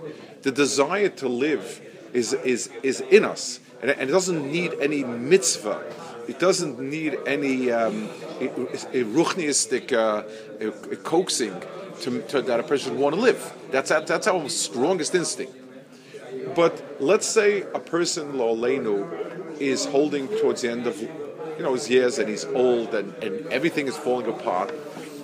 the 0.44 0.52
desire 0.52 1.08
to 1.08 1.28
live 1.28 1.80
is 2.12 2.34
is 2.34 2.70
is 2.82 3.00
in 3.00 3.24
us, 3.24 3.60
and 3.80 3.90
it 3.90 4.06
doesn't 4.06 4.50
need 4.50 4.74
any 4.80 5.02
mitzvah. 5.02 5.82
It 6.28 6.38
doesn't 6.38 6.78
need 6.78 7.18
any 7.26 7.70
um, 7.72 8.08
ruchniistic 8.40 9.92
uh, 9.92 10.22
coaxing 11.02 11.62
to, 12.00 12.22
to, 12.22 12.42
that 12.42 12.60
a 12.60 12.62
person 12.62 12.98
want 12.98 13.14
to 13.14 13.20
live. 13.20 13.52
That's 13.70 13.88
that's 13.88 14.26
our 14.26 14.48
strongest 14.50 15.14
instinct. 15.14 15.54
But 16.54 17.00
let's 17.00 17.26
say 17.26 17.62
a 17.62 17.80
person 17.80 18.32
Lolenu 18.32 19.58
is 19.58 19.86
holding 19.86 20.28
towards 20.28 20.60
the 20.60 20.70
end 20.70 20.86
of 20.86 21.00
you 21.00 21.62
know 21.62 21.72
his 21.72 21.88
years 21.88 22.18
and 22.18 22.28
he's 22.28 22.44
old 22.44 22.94
and, 22.94 23.14
and 23.24 23.46
everything 23.46 23.86
is 23.86 23.96
falling 23.96 24.28
apart, 24.28 24.74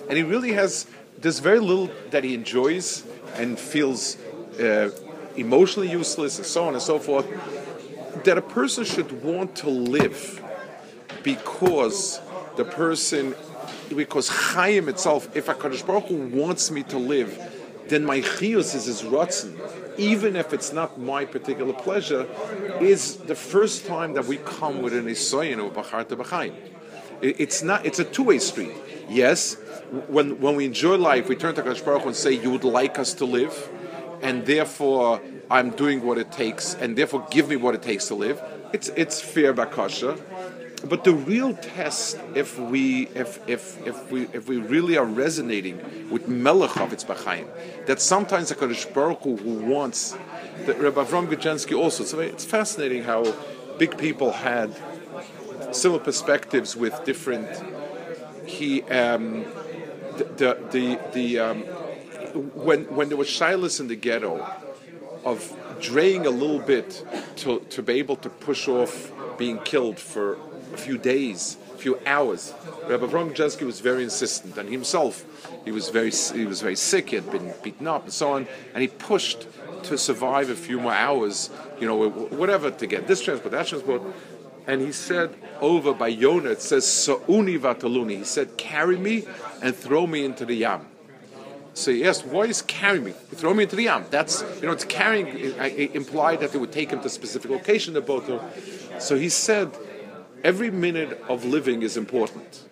and 0.09 0.17
he 0.17 0.23
really 0.23 0.53
has 0.53 0.87
there's 1.19 1.39
very 1.39 1.59
little 1.59 1.91
that 2.09 2.23
he 2.23 2.33
enjoys 2.33 3.03
and 3.35 3.59
feels 3.59 4.17
uh, 4.59 4.89
emotionally 5.35 5.89
useless 5.89 6.37
and 6.37 6.45
so 6.45 6.65
on 6.65 6.73
and 6.73 6.81
so 6.81 6.99
forth. 6.99 7.25
That 8.25 8.37
a 8.37 8.41
person 8.41 8.83
should 8.85 9.23
want 9.23 9.55
to 9.57 9.69
live 9.69 10.43
because 11.23 12.21
the 12.57 12.65
person 12.65 13.35
because 13.95 14.29
Chaim 14.29 14.87
itself, 14.87 15.35
if 15.35 15.47
HaKadosh 15.47 15.85
Baruch 15.85 16.05
Hu 16.05 16.27
wants 16.29 16.71
me 16.71 16.83
to 16.83 16.97
live, 16.97 17.37
then 17.87 18.05
my 18.05 18.21
chiyus 18.21 18.73
is 18.73 18.85
his 18.85 19.01
rotzen, 19.01 19.59
even 19.97 20.35
if 20.35 20.53
it's 20.53 20.71
not 20.71 20.99
my 20.99 21.25
particular 21.25 21.73
pleasure, 21.73 22.25
is 22.79 23.17
the 23.17 23.35
first 23.35 23.85
time 23.85 24.13
that 24.13 24.25
we 24.25 24.37
come 24.37 24.81
with 24.81 24.93
an 24.93 25.05
isoyin 25.07 25.61
or 25.61 25.69
b'charta 25.69 26.15
b'chaim. 26.15 26.53
It's 27.21 27.61
not. 27.61 27.85
It's 27.85 27.99
a 27.99 28.03
two-way 28.05 28.39
street. 28.39 28.71
Yes, 29.09 29.55
when 30.07 30.39
when 30.39 30.55
we 30.55 30.65
enjoy 30.65 30.95
life, 30.95 31.27
we 31.27 31.35
turn 31.35 31.53
to 31.55 31.61
HaKadosh 31.61 31.85
Baruch 31.85 32.01
Hu 32.03 32.07
and 32.07 32.15
say, 32.15 32.31
"You 32.31 32.49
would 32.51 32.63
like 32.63 32.97
us 32.97 33.13
to 33.15 33.25
live," 33.25 33.69
and 34.21 34.45
therefore 34.45 35.21
I'm 35.49 35.71
doing 35.71 36.03
what 36.05 36.17
it 36.17 36.31
takes, 36.31 36.75
and 36.75 36.97
therefore 36.97 37.27
give 37.31 37.49
me 37.49 37.55
what 37.55 37.75
it 37.75 37.81
takes 37.81 38.07
to 38.07 38.15
live. 38.15 38.41
It's 38.73 38.89
it's 38.89 39.19
fair 39.19 39.53
bakasha 39.53 40.19
but 40.87 41.03
the 41.03 41.13
real 41.13 41.53
test, 41.53 42.19
if 42.33 42.57
we 42.57 43.07
if 43.09 43.39
if 43.47 43.85
if 43.85 44.11
we 44.11 44.23
if 44.33 44.47
we 44.47 44.57
really 44.57 44.97
are 44.97 45.05
resonating 45.05 46.09
with 46.09 46.27
Melech 46.27 46.75
of 46.77 46.91
its 46.91 47.03
B'chaim, 47.03 47.47
that 47.85 48.01
sometimes 48.01 48.49
the 48.49 48.55
Kadosh 48.55 48.91
Baruch 48.91 49.21
Hu, 49.21 49.37
who 49.37 49.53
wants, 49.65 50.17
that 50.65 50.79
Rabbi 50.79 51.03
Avram 51.03 51.27
Grodzinski 51.27 51.77
also. 51.77 52.03
So 52.03 52.19
it's 52.19 52.45
fascinating 52.45 53.03
how 53.03 53.31
big 53.77 53.97
people 53.97 54.31
had 54.31 54.75
similar 55.71 55.99
perspectives 55.99 56.75
with 56.75 56.99
different. 57.05 57.49
He 58.47 58.81
um, 58.83 59.45
the 60.17 60.25
the 60.37 60.57
the, 60.71 60.99
the 61.13 61.39
um, 61.39 61.63
when 62.35 62.85
when 62.95 63.09
there 63.09 63.17
was 63.17 63.27
shilas 63.27 63.79
in 63.79 63.87
the 63.87 63.95
ghetto 63.95 64.45
of 65.23 65.55
draying 65.79 66.25
a 66.25 66.29
little 66.29 66.59
bit 66.59 67.05
to, 67.37 67.59
to 67.69 67.81
be 67.81 67.93
able 67.93 68.15
to 68.17 68.29
push 68.29 68.67
off 68.67 69.11
being 69.37 69.59
killed 69.59 69.99
for 69.99 70.37
a 70.73 70.77
few 70.77 70.97
days, 70.97 71.57
a 71.73 71.77
few 71.77 71.99
hours. 72.05 72.53
Rabbi 72.87 73.05
Avram 73.05 73.33
Grodzinski 73.33 73.65
was 73.65 73.79
very 73.79 74.03
insistent, 74.03 74.57
and 74.57 74.69
himself, 74.69 75.25
he 75.65 75.71
was 75.71 75.89
very 75.89 76.11
he 76.11 76.45
was 76.45 76.61
very 76.61 76.75
sick. 76.75 77.09
He 77.09 77.15
had 77.15 77.29
been 77.31 77.53
beaten 77.63 77.87
up 77.87 78.03
and 78.03 78.13
so 78.13 78.33
on, 78.33 78.47
and 78.73 78.81
he 78.81 78.87
pushed 78.87 79.47
to 79.83 79.97
survive 79.97 80.49
a 80.49 80.55
few 80.55 80.79
more 80.79 80.93
hours. 80.93 81.49
You 81.79 81.87
know, 81.87 82.09
whatever 82.09 82.71
to 82.71 82.87
get 82.87 83.07
this 83.07 83.21
transport, 83.21 83.51
that 83.51 83.67
transport. 83.67 84.01
And 84.67 84.79
he 84.79 84.91
said 84.91 85.35
over 85.59 85.91
by 85.91 86.09
Yonah, 86.09 86.51
it 86.51 86.61
says 86.61 86.85
Sa'uni 86.85 87.59
vataluni. 87.59 88.17
He 88.17 88.23
said, 88.23 88.57
carry 88.57 88.95
me 88.95 89.25
and 89.61 89.75
throw 89.75 90.05
me 90.05 90.23
into 90.23 90.45
the 90.45 90.53
yam. 90.53 90.85
So 91.73 91.91
he 91.91 92.05
asked, 92.05 92.25
why 92.25 92.45
is 92.45 92.61
carry 92.61 92.99
me? 92.99 93.11
Throw 93.11 93.53
me 93.53 93.63
into 93.63 93.75
the 93.75 93.83
yam. 93.83 94.05
That's, 94.09 94.43
you 94.59 94.67
know, 94.67 94.73
it's 94.73 94.85
carrying, 94.85 95.27
it, 95.27 95.55
it 95.57 95.95
implied 95.95 96.41
that 96.41 96.51
they 96.51 96.59
would 96.59 96.71
take 96.71 96.91
him 96.91 96.99
to 96.99 97.07
a 97.07 97.09
specific 97.09 97.49
location, 97.49 97.93
the 97.93 98.01
boat. 98.01 98.41
So 98.99 99.17
he 99.17 99.29
said, 99.29 99.71
every 100.43 100.69
minute 100.69 101.23
of 101.29 101.45
living 101.45 101.81
is 101.81 101.95
important. 101.95 102.63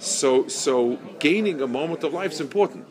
So, 0.00 0.48
so 0.48 0.98
gaining 1.18 1.62
a 1.62 1.66
moment 1.66 2.04
of 2.04 2.12
life 2.12 2.32
is 2.32 2.40
important. 2.40 2.86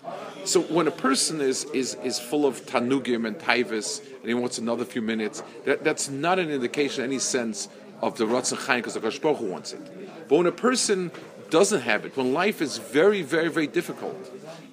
So 0.45 0.61
when 0.61 0.87
a 0.87 0.91
person 0.91 1.39
is 1.41 1.65
is, 1.65 1.95
is 2.03 2.19
full 2.19 2.45
of 2.45 2.65
tanugim 2.65 3.27
and 3.27 3.37
taivas 3.37 3.99
and 3.99 4.27
he 4.27 4.33
wants 4.33 4.57
another 4.57 4.85
few 4.85 5.01
minutes, 5.01 5.43
that, 5.65 5.83
that's 5.83 6.09
not 6.09 6.39
an 6.39 6.49
indication, 6.49 7.03
any 7.03 7.19
sense 7.19 7.69
of 8.01 8.17
the 8.17 8.25
Ratzon 8.25 8.75
because 8.77 8.95
the 8.95 8.99
Kosh 8.99 9.21
wants 9.21 9.73
it. 9.73 10.27
But 10.27 10.37
when 10.37 10.47
a 10.47 10.51
person 10.51 11.11
doesn't 11.49 11.81
have 11.81 12.05
it, 12.05 12.17
when 12.17 12.33
life 12.33 12.61
is 12.61 12.77
very, 12.77 13.21
very, 13.21 13.49
very 13.49 13.67
difficult, 13.67 14.17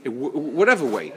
whatever 0.08 0.84
way, 0.84 1.12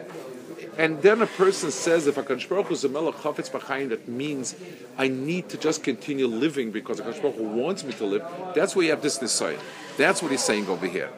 and 0.77 1.01
then 1.01 1.21
a 1.21 1.27
person 1.27 1.69
says, 1.69 2.07
if 2.07 2.15
HaKadosh 2.15 2.48
Baruch 2.48 2.67
Hu 2.67 2.74
is 2.74 2.83
a 2.83 2.89
melech 2.89 3.15
chafetz 3.15 3.51
b'chayin, 3.51 3.89
that 3.89 4.07
means 4.07 4.55
I 4.98 5.10
need 5.10 5.50
to 5.50 5.57
just 5.57 5.83
continue 5.83 6.27
living 6.27 6.71
because 6.71 7.00
HaKadosh 7.01 7.21
Baruch 7.21 7.36
Hu 7.36 7.43
wants 7.43 7.83
me 7.83 7.93
to 7.93 8.05
live. 8.05 8.25
That's 8.55 8.75
where 8.75 8.86
you 8.86 8.91
have 8.91 9.01
this 9.01 9.19
nisayah. 9.19 9.60
That's 9.98 10.21
what 10.21 10.31
he's 10.31 10.43
saying 10.43 10.67
over 10.67 10.88
here. 10.88 11.10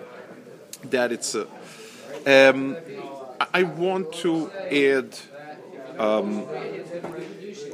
That 0.85 1.11
it's 1.11 1.35
a. 1.35 1.47
Um, 2.25 2.77
I 3.53 3.63
want 3.63 4.13
to 4.13 4.51
add 4.51 5.17
um, 5.99 6.45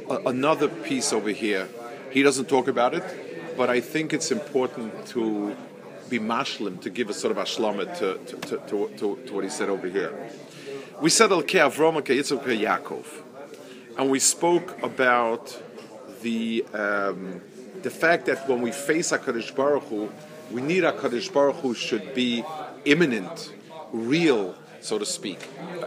a, 0.08 0.16
another 0.26 0.68
piece 0.68 1.12
over 1.12 1.30
here. 1.30 1.68
He 2.10 2.22
doesn't 2.22 2.48
talk 2.48 2.68
about 2.68 2.94
it, 2.94 3.04
but 3.56 3.70
I 3.70 3.80
think 3.80 4.12
it's 4.12 4.30
important 4.30 5.06
to 5.08 5.56
be 6.10 6.18
mashlim, 6.18 6.80
to 6.82 6.90
give 6.90 7.08
a 7.08 7.14
sort 7.14 7.36
of 7.36 7.42
ashlama 7.42 7.96
to, 7.98 8.18
to, 8.18 8.36
to, 8.58 8.88
to, 8.98 9.18
to 9.26 9.32
what 9.32 9.44
he 9.44 9.50
said 9.50 9.68
over 9.68 9.88
here. 9.88 10.12
We 11.00 11.08
said 11.08 11.32
Al 11.32 11.42
Avram 11.42 11.94
Al 11.94 12.02
Yitzchak 12.02 12.44
Yaakov, 12.44 13.06
and 13.96 14.10
we 14.10 14.18
spoke 14.18 14.82
about 14.82 15.56
the 16.22 16.64
um, 16.74 17.40
the 17.82 17.90
fact 17.90 18.26
that 18.26 18.48
when 18.48 18.60
we 18.60 18.72
face 18.72 19.12
Hakadosh 19.12 19.54
Baruch 19.54 19.84
Hu, 19.84 20.10
we 20.50 20.60
need 20.60 20.82
Hakadosh 20.82 21.32
Baruch 21.32 21.56
Hu 21.56 21.74
should 21.74 22.14
be 22.14 22.44
imminent, 22.84 23.54
real, 23.92 24.54
so 24.80 24.98
to 24.98 25.06
speak, 25.06 25.38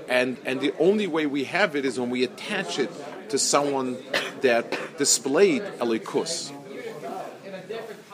and 0.08 0.38
and 0.46 0.62
the 0.62 0.74
only 0.80 1.06
way 1.06 1.26
we 1.26 1.44
have 1.44 1.76
it 1.76 1.86
is 1.86 2.00
when 2.00 2.10
we 2.10 2.24
attach 2.24 2.80
it 2.80 2.90
to 3.30 3.38
someone 3.38 3.98
that 4.42 4.78
displayed 4.98 5.62
Elikus. 5.80 6.52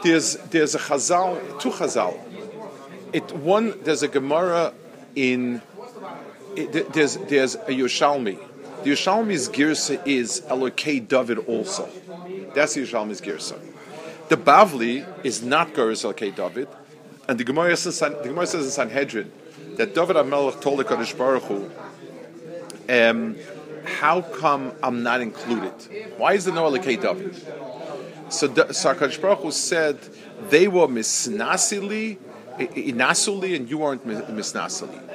There's 0.04 0.36
there's 0.50 0.76
a 0.76 0.80
Chazal, 0.80 1.60
two 1.60 1.72
Chazal. 1.72 2.18
It 3.12 3.34
one 3.36 3.74
there's 3.84 4.04
a 4.04 4.08
Gemara 4.08 4.74
in 5.16 5.62
it, 6.56 6.94
there's 6.94 7.18
there's 7.18 7.56
a 7.56 7.72
Yerushalmi. 7.72 8.40
The 8.84 8.92
Yerushalmi's 8.92 9.50
girsa 9.50 10.02
is 10.08 10.42
Elokei 10.42 11.06
David 11.06 11.40
also. 11.40 11.90
That's 12.56 12.76
the 12.76 12.84
Yerushalmi's 12.84 13.20
girsa. 13.20 13.60
The 14.30 14.38
Bavli 14.38 15.06
is 15.26 15.44
not 15.44 15.74
Goris 15.74 16.06
Elokei 16.06 16.34
David, 16.34 16.68
and 17.28 17.40
the 17.40 17.44
Gemara 17.44 17.76
says, 17.76 18.00
the 18.00 18.10
Gemara 18.24 18.48
says 18.48 18.66
in 18.66 18.72
Sanhedrin 18.72 19.32
that 19.76 19.94
David 19.94 20.16
Amelech 20.16 20.62
told 20.62 20.80
the 20.80 20.86
Kadosh 20.86 21.18
Baruch 21.18 21.44
Hu, 21.44 21.70
um, 22.88 23.36
"How 23.86 24.22
come 24.22 24.72
I'm 24.82 25.04
not 25.04 25.20
included? 25.20 25.74
Why 26.18 26.34
is 26.34 26.46
there 26.46 26.54
no 26.54 26.72
Elokei 26.72 27.02
David?" 27.02 27.36
So, 28.30 28.72
so 28.72 28.94
Baruch 28.94 29.40
Hu 29.40 29.52
said 29.52 30.00
they 30.50 30.68
were 30.68 30.88
misnasili, 30.88 32.18
inasuli, 32.58 33.56
and 33.56 33.70
you 33.70 33.84
aren't 33.84 34.06
misnasili 34.08 35.10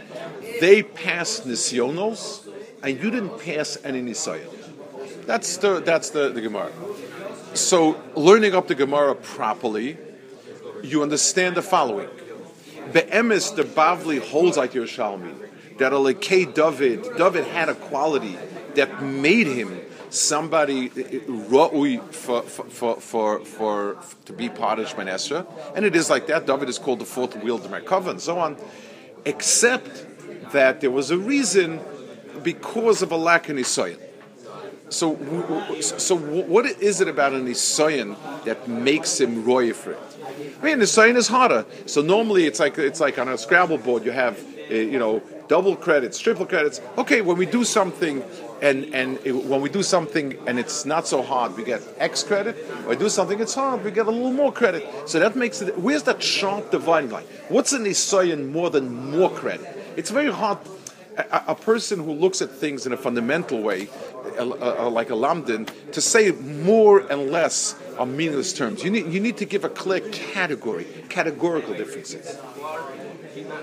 they 0.60 0.82
passed 0.82 1.46
nisyonos, 1.46 2.48
and 2.82 3.02
you 3.02 3.10
didn't 3.10 3.38
pass 3.38 3.78
any 3.84 4.02
nisayon. 4.02 4.50
That's 5.26 5.56
the 5.56 5.80
that's 5.80 6.10
the, 6.10 6.30
the 6.30 6.40
Gemara. 6.40 6.70
So 7.54 8.00
learning 8.14 8.54
up 8.54 8.68
the 8.68 8.74
Gemara 8.74 9.14
properly, 9.14 9.96
you 10.82 11.02
understand 11.02 11.56
the 11.56 11.62
following. 11.62 12.08
Be'emes, 12.92 13.54
the 13.56 13.62
Bavli 13.62 14.20
holds 14.20 14.56
like 14.56 14.72
Yerushalmi 14.72 15.34
that 15.78 15.92
Alekei 15.92 16.52
David, 16.52 17.02
David 17.16 17.44
had 17.46 17.68
a 17.68 17.74
quality 17.74 18.38
that 18.74 19.02
made 19.02 19.46
him 19.46 19.80
somebody 20.14 20.90
ra'ui 20.90 22.00
for, 22.12 22.42
for, 22.42 23.00
for, 23.00 23.40
for, 23.44 23.98
to 24.24 24.32
be 24.32 24.48
part 24.48 24.78
of 24.78 24.86
Shemon 24.86 25.08
Esra, 25.08 25.46
and 25.74 25.84
it 25.84 25.96
is 25.96 26.08
like 26.08 26.26
that. 26.28 26.46
David 26.46 26.68
is 26.68 26.78
called 26.78 27.00
the 27.00 27.04
fourth 27.04 27.36
wheel 27.42 27.56
of 27.56 27.62
Merkava 27.62 28.10
and 28.10 28.20
so 28.20 28.38
on, 28.38 28.56
except 29.24 30.06
that 30.52 30.80
there 30.80 30.90
was 30.90 31.10
a 31.10 31.18
reason 31.18 31.80
because 32.42 33.02
of 33.02 33.10
a 33.10 33.16
lack 33.16 33.48
of 33.48 33.56
Nisayan. 33.56 33.98
So, 34.90 35.16
so 35.80 36.16
what 36.16 36.66
is 36.66 37.00
it 37.00 37.08
about 37.08 37.32
an 37.32 37.46
Nisayan 37.46 38.16
that 38.44 38.68
makes 38.68 39.20
him 39.20 39.44
roy 39.44 39.72
for 39.72 39.92
it? 39.92 39.98
I 40.60 40.64
mean, 40.64 40.78
Nisayan 40.78 41.16
is 41.16 41.26
harder. 41.26 41.66
So 41.86 42.02
normally 42.02 42.44
it's 42.44 42.60
like 42.60 42.78
it's 42.78 43.00
like 43.00 43.18
on 43.18 43.28
a 43.28 43.36
Scrabble 43.36 43.78
board 43.78 44.04
you 44.04 44.12
have 44.12 44.38
uh, 44.70 44.74
you 44.74 44.98
know 44.98 45.22
double 45.48 45.74
credits, 45.74 46.18
triple 46.18 46.46
credits. 46.46 46.80
Okay, 46.96 47.22
when 47.22 47.36
we 47.36 47.46
do 47.46 47.64
something 47.64 48.22
and 48.62 48.94
and 48.94 49.18
it, 49.24 49.32
when 49.32 49.60
we 49.60 49.68
do 49.68 49.82
something 49.82 50.38
and 50.46 50.58
it's 50.58 50.84
not 50.84 51.06
so 51.06 51.22
hard, 51.22 51.56
we 51.56 51.64
get 51.64 51.82
X 51.98 52.22
credit. 52.22 52.56
When 52.56 52.88
we 52.88 52.96
do 52.96 53.08
something 53.08 53.40
it's 53.40 53.54
hard, 53.54 53.84
we 53.84 53.90
get 53.90 54.06
a 54.06 54.10
little 54.10 54.32
more 54.32 54.52
credit. 54.52 54.86
So 55.06 55.18
that 55.20 55.36
makes 55.36 55.60
it. 55.62 55.78
Where's 55.78 56.04
that 56.04 56.22
sharp 56.22 56.70
dividing 56.70 57.10
line? 57.10 57.24
What's 57.48 57.72
an 57.72 57.84
Nisayan 57.84 58.50
more 58.50 58.70
than 58.70 59.10
more 59.10 59.30
credit? 59.30 59.66
It's 59.96 60.10
very 60.10 60.32
hard 60.32 60.58
a, 61.16 61.44
a, 61.48 61.54
person 61.54 62.02
who 62.02 62.12
looks 62.12 62.42
at 62.42 62.50
things 62.50 62.86
in 62.86 62.92
a 62.92 62.96
fundamental 62.96 63.62
way, 63.62 63.88
like 64.38 65.10
a 65.10 65.14
lamdan, 65.14 65.68
to 65.92 66.00
say 66.00 66.32
more 66.32 67.00
and 67.00 67.30
less 67.30 67.76
are 67.98 68.06
meaningless 68.06 68.52
terms. 68.52 68.82
You 68.82 68.90
need, 68.90 69.06
you 69.06 69.20
need 69.20 69.36
to 69.38 69.44
give 69.44 69.64
a 69.64 69.68
clear 69.68 70.00
category, 70.10 70.86
categorical 71.08 71.74
differences. 71.74 72.38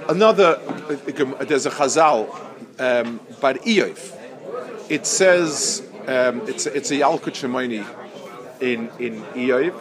Another, 0.07 0.59
there's 1.41 1.65
a 1.65 1.71
chazal 1.71 2.29
um, 2.79 3.19
by 3.39 3.53
Iyov. 3.53 4.17
It 4.91 5.05
says, 5.05 5.89
um, 6.05 6.41
it's, 6.49 6.65
it's 6.65 6.91
a 6.91 6.95
Yalkut 6.95 7.31
Shimoni 7.39 7.85
in, 8.59 8.89
in 8.99 9.21
Iyov, 9.21 9.73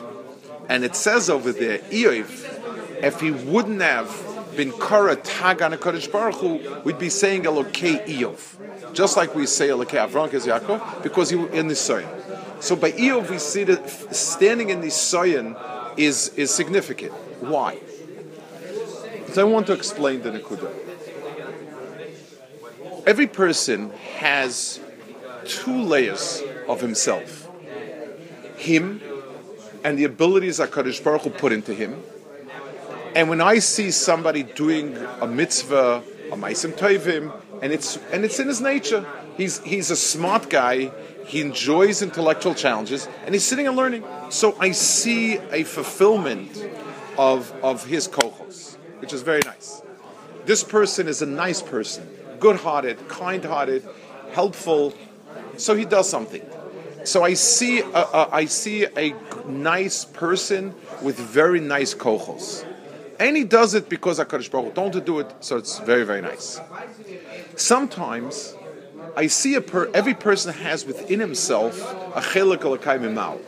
and 0.69 0.85
it 0.85 0.95
says 0.95 1.29
over 1.29 1.50
there, 1.50 1.79
Iyov, 1.79 3.02
if 3.02 3.21
he 3.21 3.33
wouldn't 3.33 3.81
have 3.83 4.09
been 4.57 4.71
kara 4.71 5.17
tag 5.17 5.62
on 5.62 5.73
a 5.73 5.76
Kodesh 5.76 6.12
Baruch 6.12 6.37
Hu, 6.37 6.81
we'd 6.85 7.00
be 7.00 7.11
saying 7.11 7.43
Elokei 7.43 8.07
Iyov. 8.07 8.95
Just 8.95 9.17
like 9.17 9.35
we 9.35 9.47
say 9.47 9.67
Elokei 9.67 10.09
Avram 10.09 10.29
Yaakov, 10.31 11.02
because 11.02 11.31
he 11.31 11.37
in 11.59 11.67
the 11.67 11.75
Soyan. 11.75 12.62
So 12.62 12.76
by 12.76 12.93
Iyov, 12.93 13.31
we 13.31 13.38
see 13.38 13.64
that 13.64 14.14
standing 14.14 14.71
in 14.71 14.81
the 14.81 14.93
Soyan 14.93 15.57
is, 15.99 16.29
is 16.37 16.52
significant. 16.55 17.11
Why? 17.40 17.81
So 19.33 19.40
I 19.40 19.50
want 19.50 19.67
to 19.67 19.73
explain 19.73 20.23
the 20.23 20.31
Nakuda. 20.31 20.73
Every 23.09 23.26
person 23.26 23.90
has 24.19 24.79
two 25.50 25.83
layers 25.83 26.42
of 26.69 26.80
himself. 26.80 27.49
Him 28.57 29.00
and 29.83 29.99
the 29.99 30.04
abilities 30.04 30.59
that 30.59 30.71
Kadosh 30.71 31.02
Baruch 31.02 31.23
Hu 31.23 31.30
put 31.30 31.52
into 31.52 31.75
him, 31.75 32.02
and 33.14 33.28
when 33.28 33.40
I 33.40 33.59
see 33.59 33.90
somebody 33.90 34.42
doing 34.42 34.97
a 35.21 35.26
mitzvah, 35.26 36.02
a 36.30 36.37
maisim 36.37 36.73
tovim, 36.73 37.33
and 37.62 37.73
it's 37.73 37.99
and 38.12 38.25
it's 38.25 38.38
in 38.38 38.47
his 38.47 38.61
nature, 38.61 39.04
he's 39.37 39.59
he's 39.64 39.90
a 39.90 39.97
smart 39.97 40.49
guy. 40.50 40.92
He 41.26 41.40
enjoys 41.40 42.02
intellectual 42.02 42.54
challenges, 42.54 43.09
and 43.25 43.35
he's 43.35 43.45
sitting 43.45 43.66
and 43.66 43.76
learning. 43.76 44.04
So 44.30 44.57
I 44.61 44.73
see 44.73 45.38
a 45.50 45.64
fulfillment 45.64 46.50
of 47.19 47.52
of 47.62 47.87
his 47.87 48.09
kohos, 48.09 48.76
which 49.00 49.12
is 49.12 49.23
very 49.23 49.40
nice. 49.45 49.83
This 50.45 50.64
person 50.64 51.09
is 51.09 51.23
a 51.23 51.26
nice 51.26 51.62
person, 51.62 52.09
good-hearted, 52.38 53.09
kind-hearted, 53.09 53.87
helpful. 54.33 54.95
So 55.61 55.75
he 55.76 55.85
does 55.85 56.09
something. 56.09 56.43
So 57.05 57.23
I 57.23 57.35
see 57.35 57.81
a, 57.81 57.85
a, 57.85 58.29
I 58.33 58.45
see 58.47 58.87
a 58.97 59.14
nice 59.47 60.05
person 60.05 60.75
with 61.02 61.19
very 61.19 61.61
nice 61.61 61.95
kohos. 61.95 62.64
And 63.19 63.37
he 63.37 63.45
does 63.45 63.75
it 63.75 63.89
because 63.91 64.19
HaKadosh 64.19 64.50
Baruch 64.50 64.69
Hu 64.69 64.73
told 64.73 64.93
to 64.95 65.00
do 65.00 65.19
it, 65.21 65.30
so 65.41 65.58
it's 65.58 65.78
very, 65.80 66.04
very 66.04 66.23
nice. 66.23 66.58
Sometimes 67.56 68.54
I 69.17 69.26
see 69.26 69.54
a 69.54 69.61
per, 69.61 69.91
every 69.93 70.15
person 70.15 70.54
has 70.54 70.87
within 70.87 71.21
himself 71.21 71.78
a 72.17 72.21
chelik 72.21 72.65
al 72.65 73.39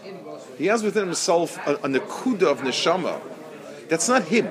He 0.58 0.66
has 0.66 0.82
within 0.82 1.06
himself 1.06 1.56
a, 1.66 1.76
a 1.76 1.88
nekuda 1.88 2.42
of 2.42 2.58
neshama. 2.60 3.20
That's 3.88 4.08
not 4.08 4.24
him. 4.24 4.50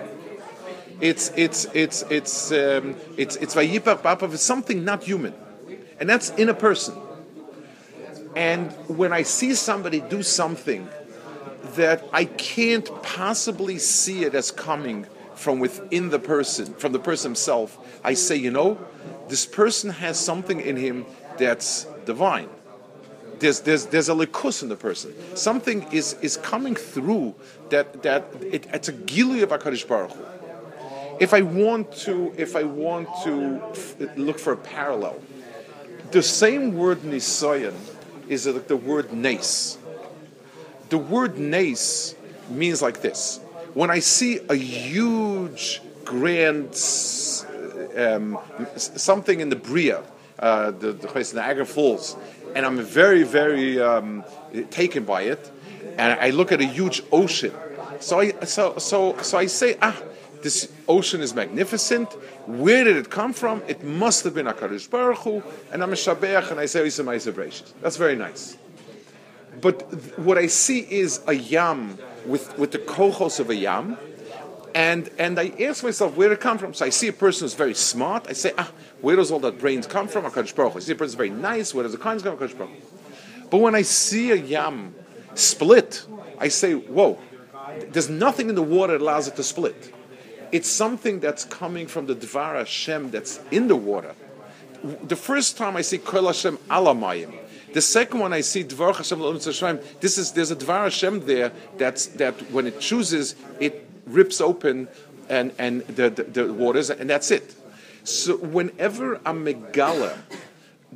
It's 1.00 1.32
it's 1.36 1.66
it's 1.74 2.04
it's 2.10 2.52
um, 2.52 2.96
it's 3.18 3.36
it's 3.38 3.56
vayipach. 3.56 4.34
It's 4.34 4.44
something 4.44 4.86
not 4.86 5.04
human, 5.04 5.34
and 6.00 6.08
that's 6.08 6.30
in 6.32 6.50
a 6.50 6.54
person. 6.54 6.96
And 8.36 8.72
when 8.88 9.12
I 9.12 9.24
see 9.24 9.54
somebody 9.56 10.00
do 10.00 10.24
something 10.24 10.88
that 11.76 12.04
I 12.12 12.26
can't 12.26 12.90
possibly 13.04 13.78
see 13.78 14.24
it 14.24 14.36
as 14.36 14.52
coming 14.52 15.06
from 15.36 15.60
within 15.60 16.10
the 16.10 16.20
person, 16.20 16.74
from 16.76 16.92
the 16.92 17.00
person 17.00 17.32
himself, 17.32 17.78
I 18.04 18.14
say, 18.14 18.36
you 18.36 18.52
know, 18.52 18.78
this 19.28 19.46
person 19.46 19.90
has 19.90 20.20
something 20.20 20.60
in 20.60 20.76
him 20.78 21.06
that's 21.38 21.86
divine. 22.06 22.50
There's, 23.40 23.62
there's, 23.62 23.88
there's 23.88 24.08
a 24.08 24.14
likus 24.14 24.62
in 24.62 24.70
the 24.70 24.76
person. 24.76 25.14
Something 25.36 25.84
is, 25.92 26.14
is 26.22 26.38
coming 26.38 26.76
through 26.76 27.34
that, 27.70 28.04
that 28.04 28.28
it, 28.42 28.68
it's 28.72 28.88
a 28.88 28.94
gili 28.94 29.42
of 29.42 29.50
HaKadosh 29.50 29.88
Baruch 29.88 30.12
Hu. 30.12 30.26
If 31.20 31.34
I 31.34 31.42
want 31.42 31.92
to, 31.98 32.34
if 32.38 32.56
I 32.56 32.64
want 32.64 33.08
to 33.24 33.62
look 34.16 34.40
for 34.40 34.54
a 34.54 34.58
parallel, 34.58 35.20
the 36.12 36.22
same 36.22 36.76
word 36.76 37.00
nisayan 37.02 37.74
is 38.28 38.48
like 38.48 38.68
the 38.68 38.78
word 38.78 39.14
nace. 39.14 39.78
The 40.90 40.98
word 40.98 41.38
nace 41.38 42.16
means 42.50 42.82
like 42.82 43.02
this 43.02 43.40
when 43.74 43.90
I 43.90 44.00
see 44.00 44.40
a 44.50 44.56
huge, 44.56 45.82
grand 46.04 46.70
um, 47.98 48.38
something 48.76 49.40
in 49.40 49.50
the 49.50 49.56
Bria, 49.56 50.04
uh, 50.40 50.72
the, 50.72 50.92
the 50.92 51.08
place 51.08 51.32
in 51.32 51.38
Niagara 51.38 51.66
Falls, 51.66 52.18
and 52.56 52.66
I'm 52.66 52.80
very, 52.80 53.24
very 53.24 53.80
um, 53.80 54.24
taken 54.70 55.06
by 55.06 55.24
it, 55.24 55.52
and 55.98 56.20
I 56.20 56.32
look 56.32 56.52
at 56.52 56.62
a 56.62 56.66
huge 56.66 57.04
ocean. 57.12 57.54
So 58.00 58.20
I, 58.20 58.32
so, 58.46 58.78
so, 58.78 59.18
so 59.22 59.38
I 59.38 59.46
say, 59.46 59.78
ah, 59.82 59.98
this 60.44 60.72
ocean 60.88 61.22
is 61.22 61.34
magnificent. 61.34 62.12
Where 62.48 62.84
did 62.84 62.98
it 62.98 63.10
come 63.10 63.34
from? 63.34 63.62
It 63.68 63.84
must 63.84 64.24
have 64.24 64.34
been 64.34 64.48
Akadosh 64.48 64.90
Baruch 64.90 65.20
Hu, 65.20 65.44
and 65.72 65.84
I'm 65.84 65.92
a 65.92 65.96
Shabeach, 65.96 66.52
and 66.52 66.60
I 66.60 66.66
say, 66.66 66.82
That's 67.82 67.98
very 67.98 68.16
nice. 68.16 68.58
But 69.60 69.82
what 70.18 70.38
I 70.38 70.48
see 70.48 70.80
is 70.80 71.22
a 71.28 71.34
yam 71.34 71.98
with, 72.26 72.58
with 72.58 72.72
the 72.72 72.80
kohos 72.80 73.40
of 73.40 73.50
a 73.50 73.56
yam, 73.56 73.98
and 74.74 75.10
and 75.18 75.38
I 75.38 75.52
ask 75.60 75.84
myself 75.84 76.16
where 76.16 76.30
did 76.30 76.36
it 76.36 76.42
come 76.42 76.58
from. 76.58 76.74
So 76.74 76.86
I 76.86 76.90
see 76.90 77.10
a 77.10 77.14
person 77.14 77.44
who's 77.44 77.54
very 77.54 77.74
smart. 77.74 78.28
I 78.30 78.34
say, 78.34 78.54
ah, 78.58 78.72
where 79.02 79.18
does 79.18 79.30
all 79.30 79.40
that 79.40 79.60
brains 79.60 79.86
come 79.86 80.08
from? 80.08 80.24
Hakadosh 80.24 80.56
Baruch. 80.56 80.74
Hu. 80.74 80.80
I 80.80 80.82
see 80.82 80.94
a 80.94 80.96
person 80.96 81.18
very 81.18 81.30
nice. 81.30 81.74
Where 81.74 81.84
does 81.84 81.92
the 81.92 81.98
kinds 81.98 82.24
come 82.24 82.38
from? 82.38 82.48
Hakadosh 82.48 82.58
Baruch. 82.58 83.50
But 83.50 83.58
when 83.58 83.76
I 83.76 83.82
see 83.82 84.32
a 84.32 84.36
yam 84.36 84.96
split, 85.36 86.06
I 86.38 86.48
say, 86.48 86.74
whoa, 86.74 87.20
there's 87.90 88.10
nothing 88.10 88.50
in 88.50 88.56
the 88.56 88.64
water 88.64 88.94
that 88.94 89.02
allows 89.02 89.28
it 89.28 89.36
to 89.36 89.44
split. 89.44 89.94
It's 90.52 90.70
something 90.70 91.20
that's 91.20 91.46
coming 91.46 91.88
from 91.88 92.08
the 92.08 92.16
Dvar 92.16 92.58
Hashem 92.58 93.12
that's 93.12 93.40
in 93.52 93.68
the 93.68 93.76
water. 93.76 94.16
The 95.04 95.16
first 95.16 95.58
time 95.58 95.78
I 95.78 95.82
see 95.82 95.98
Kol 95.98 96.28
Hashem 96.28 96.58
alamayim, 96.70 97.34
the 97.74 97.82
second 97.82 98.20
one 98.20 98.34
I 98.34 98.42
see 98.42 98.64
Dvar 98.64 98.96
Hashem 98.96 99.80
This 100.02 100.18
is 100.18 100.32
there's 100.34 100.52
a 100.52 100.56
Dvar 100.56 100.84
Hashem 100.84 101.26
there 101.26 101.52
that's 101.78 102.08
that 102.08 102.34
when 102.52 102.68
it 102.68 102.80
chooses 102.80 103.36
it 103.60 103.88
rips 104.06 104.42
open 104.42 104.88
and 105.30 105.54
and 105.58 105.82
the, 105.88 106.10
the, 106.10 106.24
the 106.24 106.54
waters 106.54 106.90
and 106.90 107.10
that's 107.10 107.32
it. 107.32 107.56
So 108.04 108.38
whenever 108.38 109.16
a 109.16 109.34
megala 109.34 110.18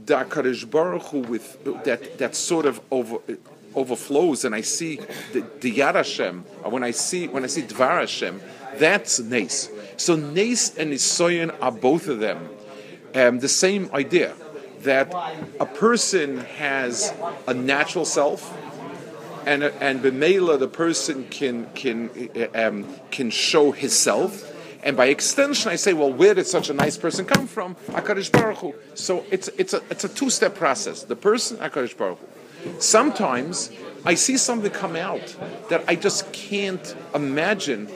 the 0.06 0.68
Baruch 0.70 1.04
Hu 1.04 1.20
with 1.20 1.64
that 1.86 2.18
that 2.18 2.36
sort 2.36 2.66
of 2.66 2.82
over 2.92 3.20
overflows 3.76 4.46
and 4.46 4.56
I 4.56 4.62
see 4.62 5.00
the, 5.34 5.46
the 5.60 5.72
Yad 5.72 5.96
Hashem 5.96 6.44
when 6.64 6.84
I 6.84 6.92
see 6.92 7.28
when 7.28 7.44
I 7.44 7.48
see 7.48 7.62
Dvar 7.62 8.00
Hashem 8.00 8.42
that's 8.78 9.20
Nace. 9.20 9.70
So 9.98 10.16
Nace 10.16 10.76
and 10.78 10.92
Nisoyan 10.92 11.56
are 11.62 11.72
both 11.72 12.08
of 12.08 12.20
them 12.20 12.50
um, 13.16 13.40
the 13.40 13.50
same 13.50 13.90
idea 13.94 14.34
that 14.82 15.14
a 15.60 15.66
person 15.66 16.38
has 16.38 17.14
a 17.48 17.54
natural 17.54 18.06
self, 18.06 18.54
and 19.46 19.64
and 19.64 20.02
b'meila 20.02 20.60
the 20.60 20.68
person 20.68 21.26
can 21.30 21.68
can 21.74 22.10
um, 22.54 22.86
can 23.12 23.30
show 23.30 23.72
his 23.72 23.98
self, 23.98 24.54
and 24.84 24.96
by 24.96 25.08
extension, 25.08 25.72
I 25.72 25.78
say, 25.78 25.94
well, 25.94 26.12
where 26.12 26.34
did 26.34 26.46
such 26.46 26.70
a 26.70 26.74
nice 26.74 26.98
person 26.98 27.26
come 27.26 27.48
from? 27.48 27.76
Baruch 27.88 28.58
Hu. 28.58 28.76
So 28.94 29.26
it's 29.32 29.48
it's 29.58 29.74
a 29.74 29.82
it's 29.90 30.04
a 30.04 30.10
two 30.10 30.30
step 30.30 30.56
process. 30.56 31.04
The 31.04 31.16
person, 31.16 31.58
Baruch 31.58 32.20
Hu. 32.20 32.28
Sometimes 32.80 33.72
I 34.04 34.16
see 34.16 34.38
something 34.38 34.72
come 34.72 34.96
out 34.96 35.36
that 35.70 35.84
I 35.88 35.96
just 35.96 36.32
can't 36.32 36.96
imagine 37.14 37.90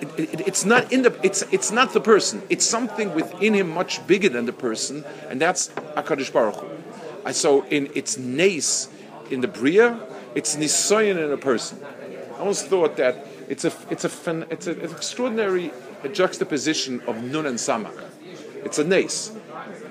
it, 0.00 0.34
it, 0.34 0.40
it's 0.48 0.64
not 0.64 0.92
in 0.92 1.02
the 1.02 1.18
it's 1.22 1.42
it's 1.52 1.70
not 1.70 1.92
the 1.92 2.00
person. 2.00 2.42
It's 2.50 2.64
something 2.64 3.14
within 3.14 3.54
him 3.54 3.70
much 3.70 4.04
bigger 4.06 4.28
than 4.28 4.46
the 4.46 4.52
person, 4.52 5.04
and 5.28 5.40
that's 5.40 5.68
Hakadosh 5.68 6.32
Baruch 6.32 6.56
Hu. 6.56 7.32
so 7.32 7.64
in 7.66 7.90
its 7.94 8.18
nace, 8.18 8.88
in 9.30 9.40
the 9.40 9.48
Bria, 9.48 10.00
it's 10.34 10.56
Nisoyan 10.56 11.22
in 11.24 11.30
a 11.30 11.36
person. 11.36 11.80
I 12.34 12.38
always 12.40 12.62
thought 12.62 12.96
that 12.96 13.26
it's 13.48 13.64
a 13.64 13.72
it's 13.90 14.04
a 14.04 14.08
it's, 14.50 14.66
a, 14.66 14.70
it's 14.70 14.90
an 14.90 14.90
extraordinary 14.96 15.72
juxtaposition 16.12 17.00
of 17.02 17.22
Nun 17.22 17.46
and 17.46 17.58
Samach. 17.58 18.04
It's 18.64 18.78
a 18.78 18.84
nace. 18.84 19.32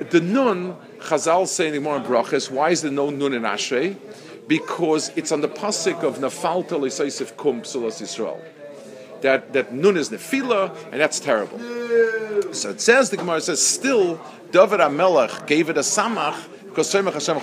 The 0.09 0.21
Nun, 0.21 0.75
Chazal 1.03 1.47
saying 1.47 1.75
in 1.75 1.83
the 1.83 1.89
Brachas, 1.89 2.49
why 2.49 2.69
is 2.71 2.81
there 2.81 2.91
no 2.91 3.09
Nun 3.09 3.33
in 3.33 3.43
Ashrei? 3.43 3.97
Because 4.47 5.09
it's 5.15 5.31
on 5.31 5.41
the 5.41 5.47
pasuk 5.47 6.03
of 6.03 6.17
Nafalta 6.17 6.79
L'Seisif 6.79 7.37
Kum 7.37 7.61
Psulas 7.61 8.01
Yisrael. 8.01 8.41
That, 9.21 9.53
that 9.53 9.73
Nun 9.73 9.97
is 9.97 10.09
Nefila, 10.09 10.75
and 10.91 10.99
that's 10.99 11.19
terrible. 11.19 11.59
So 12.53 12.71
it 12.71 12.81
says, 12.81 13.09
the 13.09 13.17
Gemara 13.17 13.41
says, 13.41 13.65
still, 13.65 14.19
David 14.51 14.79
HaMelech 14.79 15.47
gave 15.47 15.69
it 15.69 15.77
a 15.77 15.81
Samach 15.81 16.49
because 16.65 16.91
Hashem 16.91 17.39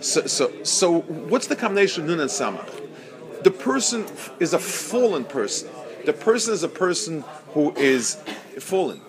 so, 0.00 0.26
so, 0.26 0.62
so 0.62 1.00
what's 1.00 1.48
the 1.48 1.56
combination 1.56 2.04
of 2.04 2.10
Nun 2.10 2.20
and 2.20 2.30
Samach? 2.30 3.42
The 3.42 3.50
person 3.50 4.06
is 4.38 4.54
a 4.54 4.58
fallen 4.58 5.24
person. 5.24 5.68
The 6.04 6.12
person 6.12 6.54
is 6.54 6.62
a 6.62 6.68
person 6.68 7.24
who 7.48 7.72
is 7.74 8.14
fallen. 8.60 9.00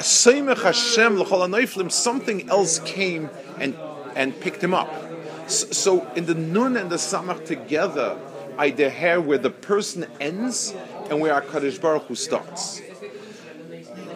Something 0.00 0.48
else 2.48 2.78
came 2.80 3.30
and, 3.58 3.76
and 4.16 4.40
picked 4.40 4.62
him 4.62 4.74
up. 4.74 4.90
So, 5.46 6.10
in 6.14 6.26
the 6.26 6.34
Nun 6.34 6.76
and 6.76 6.90
the 6.90 6.96
Samach 6.96 7.44
together, 7.44 8.18
I 8.56 8.70
deher 8.70 9.22
where 9.22 9.38
the 9.38 9.50
person 9.50 10.06
ends 10.20 10.74
and 11.10 11.20
where 11.20 11.34
our 11.34 11.42
Kaddish 11.42 11.78
Baruch 11.78 12.04
Hu 12.04 12.14
starts. 12.14 12.80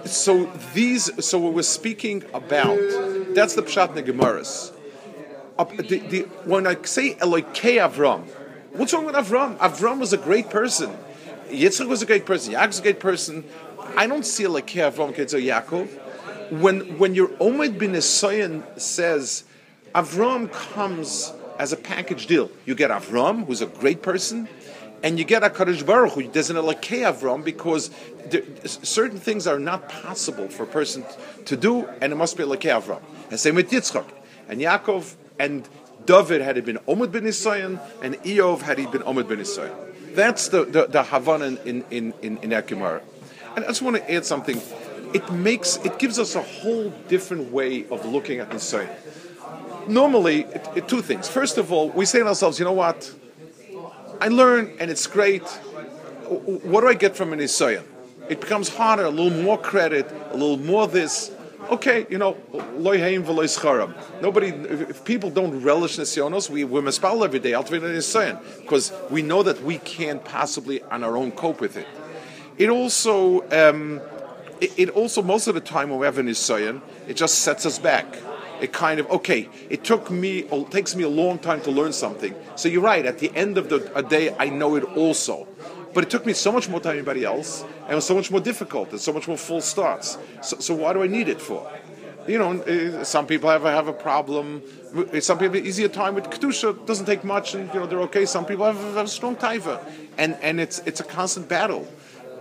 So 0.04 0.46
these, 0.74 1.24
so 1.24 1.38
what 1.38 1.52
we're 1.52 1.62
speaking 1.62 2.24
about, 2.32 2.78
that's 3.34 3.54
the 3.54 3.62
Pshat. 3.62 4.72
Uh, 5.58 5.64
the, 5.64 5.98
the, 5.98 6.22
when 6.44 6.66
I 6.66 6.80
say 6.82 7.14
Elokei 7.14 7.78
Avram, 7.78 8.26
what's 8.72 8.92
wrong 8.94 9.04
with 9.04 9.16
Avram? 9.16 9.58
Avram 9.58 9.98
was 9.98 10.12
a 10.12 10.16
great 10.16 10.50
person. 10.50 10.96
Yitzchak 11.48 11.88
was 11.88 12.00
a 12.00 12.06
great 12.06 12.26
person. 12.26 12.54
Yaakov 12.54 12.66
was 12.68 12.78
a 12.78 12.82
great 12.82 13.00
person. 13.00 13.44
I 13.98 14.06
don't 14.06 14.24
see 14.24 14.44
Elokei 14.44 14.88
Avram 14.88 15.12
Ketzer 15.12 15.42
Yaakov. 15.42 16.52
When 16.60 16.98
when 16.98 17.16
your 17.16 17.30
Omid 17.40 17.80
bin 17.80 17.94
Esayan 17.94 18.62
says 18.80 19.42
Avram 19.92 20.52
comes 20.52 21.32
as 21.58 21.72
a 21.72 21.76
package 21.76 22.28
deal, 22.28 22.48
you 22.64 22.76
get 22.76 22.92
Avram, 22.92 23.44
who's 23.44 23.60
a 23.60 23.66
great 23.66 24.00
person, 24.00 24.46
and 25.02 25.18
you 25.18 25.24
get 25.24 25.42
a 25.42 25.50
Hakadosh 25.50 25.84
Baruch. 25.84 26.32
There's 26.32 26.48
an 26.48 26.54
Elokei 26.54 27.12
Avram 27.12 27.42
because 27.42 27.90
there, 28.26 28.44
certain 28.64 29.18
things 29.18 29.48
are 29.48 29.58
not 29.58 29.88
possible 29.88 30.48
for 30.48 30.62
a 30.62 30.68
person 30.68 31.04
to 31.46 31.56
do, 31.56 31.84
and 32.00 32.12
it 32.12 32.16
must 32.16 32.36
be 32.36 32.44
Elokei 32.44 32.80
Avram. 32.80 33.02
And 33.32 33.40
same 33.40 33.56
with 33.56 33.68
Yitzchak 33.72 34.06
and 34.48 34.60
Yaakov 34.60 35.16
and 35.40 35.68
David 36.06 36.40
had 36.40 36.54
he 36.54 36.62
been 36.62 36.78
Omid 36.86 37.10
bin 37.10 37.24
Isayan, 37.24 37.80
and 38.00 38.14
Eov 38.22 38.60
had 38.60 38.78
he 38.78 38.86
been 38.86 39.02
Omid 39.02 39.26
bin 39.26 39.40
Isayan. 39.40 39.74
That's 40.14 40.46
the 40.50 40.64
the, 40.64 40.86
the 40.86 41.58
in 41.66 41.82
in 41.90 42.14
in, 42.22 42.38
in. 42.38 43.17
And 43.58 43.64
I 43.64 43.70
just 43.70 43.82
want 43.82 43.96
to 43.96 44.08
add 44.08 44.24
something. 44.24 44.62
It 45.12 45.32
makes 45.32 45.78
it 45.78 45.98
gives 45.98 46.20
us 46.20 46.36
a 46.36 46.42
whole 46.42 46.90
different 47.08 47.50
way 47.50 47.88
of 47.88 48.06
looking 48.06 48.38
at 48.38 48.50
Nisayan. 48.50 48.88
Normally, 49.88 50.42
it, 50.42 50.68
it, 50.76 50.88
two 50.88 51.02
things. 51.02 51.28
First 51.28 51.58
of 51.58 51.72
all, 51.72 51.90
we 51.90 52.04
say 52.04 52.20
to 52.20 52.28
ourselves, 52.28 52.60
you 52.60 52.64
know 52.64 52.72
what? 52.84 53.12
I 54.20 54.28
learn 54.28 54.76
and 54.78 54.92
it's 54.92 55.08
great. 55.08 55.42
What 55.42 56.82
do 56.82 56.86
I 56.86 56.94
get 56.94 57.16
from 57.16 57.32
an 57.32 57.40
Nisayan? 57.40 57.82
It 58.28 58.40
becomes 58.40 58.68
harder, 58.68 59.06
a 59.06 59.10
little 59.10 59.42
more 59.42 59.58
credit, 59.58 60.08
a 60.30 60.36
little 60.36 60.58
more 60.58 60.86
this 60.86 61.32
okay, 61.70 62.06
you 62.08 62.18
know, 62.18 62.34
loyheim 62.78 63.24
v'loy 63.24 64.22
Nobody, 64.22 64.50
if 64.50 65.04
people 65.04 65.30
don't 65.30 65.62
relish 65.62 65.96
nisyonos, 65.96 66.48
we 66.48 66.62
we 66.62 66.80
mispal 66.80 67.24
every 67.24 67.40
day. 67.40 67.54
because 68.60 68.92
we 69.10 69.22
know 69.22 69.42
that 69.42 69.60
we 69.64 69.78
can't 69.78 70.24
possibly 70.24 70.80
on 70.84 71.02
our 71.02 71.16
own 71.16 71.32
cope 71.32 71.60
with 71.60 71.76
it. 71.76 71.88
It 72.58 72.70
also, 72.70 73.48
um, 73.50 74.00
it, 74.60 74.72
it, 74.76 74.90
also 74.90 75.22
most 75.22 75.46
of 75.46 75.54
the 75.54 75.60
time 75.60 75.90
when 75.90 76.00
we 76.00 76.06
have 76.06 76.18
an 76.18 76.26
nisayon, 76.26 76.82
it 77.06 77.16
just 77.16 77.36
sets 77.36 77.64
us 77.64 77.78
back. 77.78 78.18
It 78.60 78.72
kind 78.72 78.98
of 78.98 79.08
okay. 79.12 79.48
It 79.70 79.84
took 79.84 80.10
me, 80.10 80.40
it 80.40 80.70
takes 80.72 80.96
me 80.96 81.04
a 81.04 81.08
long 81.08 81.38
time 81.38 81.60
to 81.62 81.70
learn 81.70 81.92
something. 81.92 82.34
So 82.56 82.68
you're 82.68 82.82
right. 82.82 83.06
At 83.06 83.20
the 83.20 83.30
end 83.36 83.58
of 83.58 83.68
the 83.68 83.88
a 83.94 84.02
day, 84.02 84.34
I 84.36 84.48
know 84.48 84.74
it 84.74 84.82
also. 84.96 85.46
But 85.94 86.02
it 86.02 86.10
took 86.10 86.26
me 86.26 86.32
so 86.32 86.50
much 86.50 86.68
more 86.68 86.80
time 86.80 86.90
than 86.90 86.98
anybody 86.98 87.24
else, 87.24 87.62
and 87.82 87.92
it 87.92 87.94
was 87.94 88.04
so 88.04 88.14
much 88.14 88.30
more 88.30 88.40
difficult, 88.40 88.90
and 88.90 89.00
so 89.00 89.12
much 89.12 89.26
more 89.26 89.38
full 89.38 89.60
starts. 89.60 90.18
So, 90.42 90.58
so 90.58 90.74
why 90.74 90.92
do 90.92 91.02
I 91.02 91.06
need 91.06 91.28
it 91.28 91.40
for? 91.40 91.70
You 92.26 92.38
know, 92.38 92.60
eh, 92.62 93.04
some 93.04 93.26
people 93.26 93.48
have 93.48 93.64
a, 93.64 93.70
have 93.70 93.88
a 93.88 93.92
problem. 93.92 94.62
Some 95.20 95.38
people 95.38 95.54
have 95.54 95.66
easier 95.66 95.88
time 95.88 96.14
with 96.14 96.24
kedusha. 96.24 96.84
Doesn't 96.84 97.06
take 97.06 97.24
much, 97.24 97.54
and 97.54 97.72
you 97.72 97.80
know 97.80 97.86
they're 97.86 98.02
okay. 98.02 98.26
Some 98.26 98.44
people 98.44 98.66
have, 98.66 98.76
have 98.76 99.06
a 99.06 99.08
strong 99.08 99.36
taiva, 99.36 99.80
and 100.18 100.36
and 100.42 100.60
it's 100.60 100.80
it's 100.80 101.00
a 101.00 101.04
constant 101.04 101.48
battle. 101.48 101.86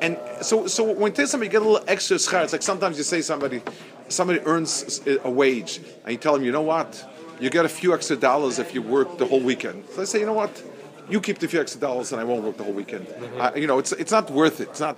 And 0.02 0.18
so, 0.42 0.68
so 0.68 0.92
when 0.92 1.14
you 1.16 1.26
somebody 1.26 1.50
get 1.50 1.62
a 1.62 1.66
little 1.66 1.84
extra 1.88 2.18
schar, 2.18 2.44
it's 2.44 2.54
like 2.54 2.62
sometimes 2.62 2.98
you 2.98 3.04
say 3.04 3.22
somebody, 3.22 3.62
somebody 4.10 4.40
earns 4.42 5.02
a 5.24 5.30
wage, 5.30 5.80
and 6.04 6.12
you 6.12 6.18
tell 6.18 6.34
them, 6.34 6.44
you 6.44 6.52
know 6.52 6.62
what, 6.62 7.04
you 7.40 7.50
get 7.50 7.66
a 7.66 7.70
few 7.70 7.94
extra 7.94 8.16
dollars 8.16 8.60
if 8.60 8.74
you 8.74 8.82
work 8.82 9.18
the 9.18 9.26
whole 9.26 9.42
weekend. 9.42 9.86
So 9.94 10.02
I 10.02 10.06
say, 10.06 10.20
you 10.20 10.26
know 10.26 10.34
what, 10.34 10.64
you 11.10 11.22
keep 11.22 11.40
the 11.40 11.48
few 11.48 11.62
extra 11.62 11.80
dollars 11.80 12.12
and 12.12 12.20
I 12.20 12.24
won't 12.24 12.44
work 12.44 12.58
the 12.58 12.64
whole 12.64 12.74
weekend. 12.74 13.08
Mm-hmm. 13.08 13.42
Uh, 13.42 13.52
you 13.56 13.68
know, 13.68 13.80
it's 13.80 13.92
it's 13.94 14.12
not 14.12 14.30
worth 14.30 14.60
it. 14.60 14.70
It's 14.70 14.80
not. 14.80 14.98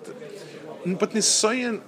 But 0.86 1.12
Nisayan 1.12 1.82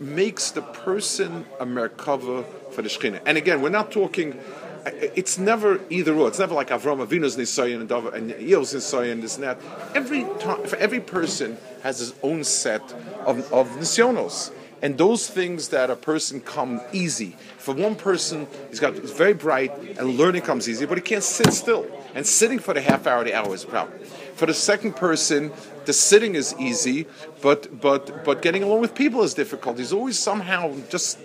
makes 0.00 0.50
the 0.50 0.62
person 0.62 1.46
a 1.60 1.66
merkava 1.66 2.44
for 2.72 2.82
the 2.82 2.88
Shekhinah. 2.88 3.22
And 3.26 3.38
again, 3.38 3.62
we're 3.62 3.70
not 3.70 3.90
talking. 3.90 4.38
It's 4.86 5.38
never 5.38 5.80
either 5.90 6.14
or. 6.14 6.28
It's 6.28 6.38
never 6.38 6.54
like 6.54 6.68
Avram 6.68 7.04
Avinu's 7.04 7.36
Nisayan 7.36 7.80
and 7.80 7.88
Dav 7.88 8.12
and 8.12 8.32
Eil's 8.32 8.74
Nisayan, 8.74 9.20
this 9.20 9.36
and 9.36 9.44
that. 9.44 9.58
Every 9.94 10.24
time, 10.40 10.60
every 10.78 11.00
person 11.00 11.56
has 11.82 11.98
his 11.98 12.14
own 12.22 12.44
set 12.44 12.82
of, 13.26 13.50
of 13.52 13.68
Nisyonos. 13.70 14.52
And 14.82 14.98
those 14.98 15.30
things 15.30 15.68
that 15.68 15.88
a 15.88 15.96
person 15.96 16.42
come 16.42 16.80
easy. 16.92 17.36
For 17.56 17.74
one 17.74 17.94
person, 17.96 18.46
he's 18.68 18.80
got 18.80 18.94
he's 18.94 19.12
very 19.12 19.32
bright 19.32 19.72
and 19.98 20.18
learning 20.18 20.42
comes 20.42 20.68
easy, 20.68 20.84
but 20.84 20.98
he 20.98 21.02
can't 21.02 21.22
sit 21.22 21.54
still. 21.54 21.86
And 22.14 22.26
sitting 22.26 22.58
for 22.58 22.74
the 22.74 22.82
half 22.82 23.06
hour, 23.06 23.24
the 23.24 23.32
hour 23.32 23.54
is 23.54 23.64
a 23.64 23.66
problem. 23.66 23.98
For 24.34 24.46
the 24.46 24.54
second 24.54 24.96
person, 24.96 25.52
the 25.84 25.92
sitting 25.92 26.34
is 26.34 26.54
easy, 26.58 27.06
but 27.40 27.80
but 27.80 28.24
but 28.24 28.42
getting 28.42 28.62
along 28.62 28.80
with 28.80 28.94
people 28.94 29.22
is 29.22 29.34
difficult. 29.34 29.78
He's 29.78 29.92
always 29.92 30.18
somehow 30.18 30.74
just 30.88 31.18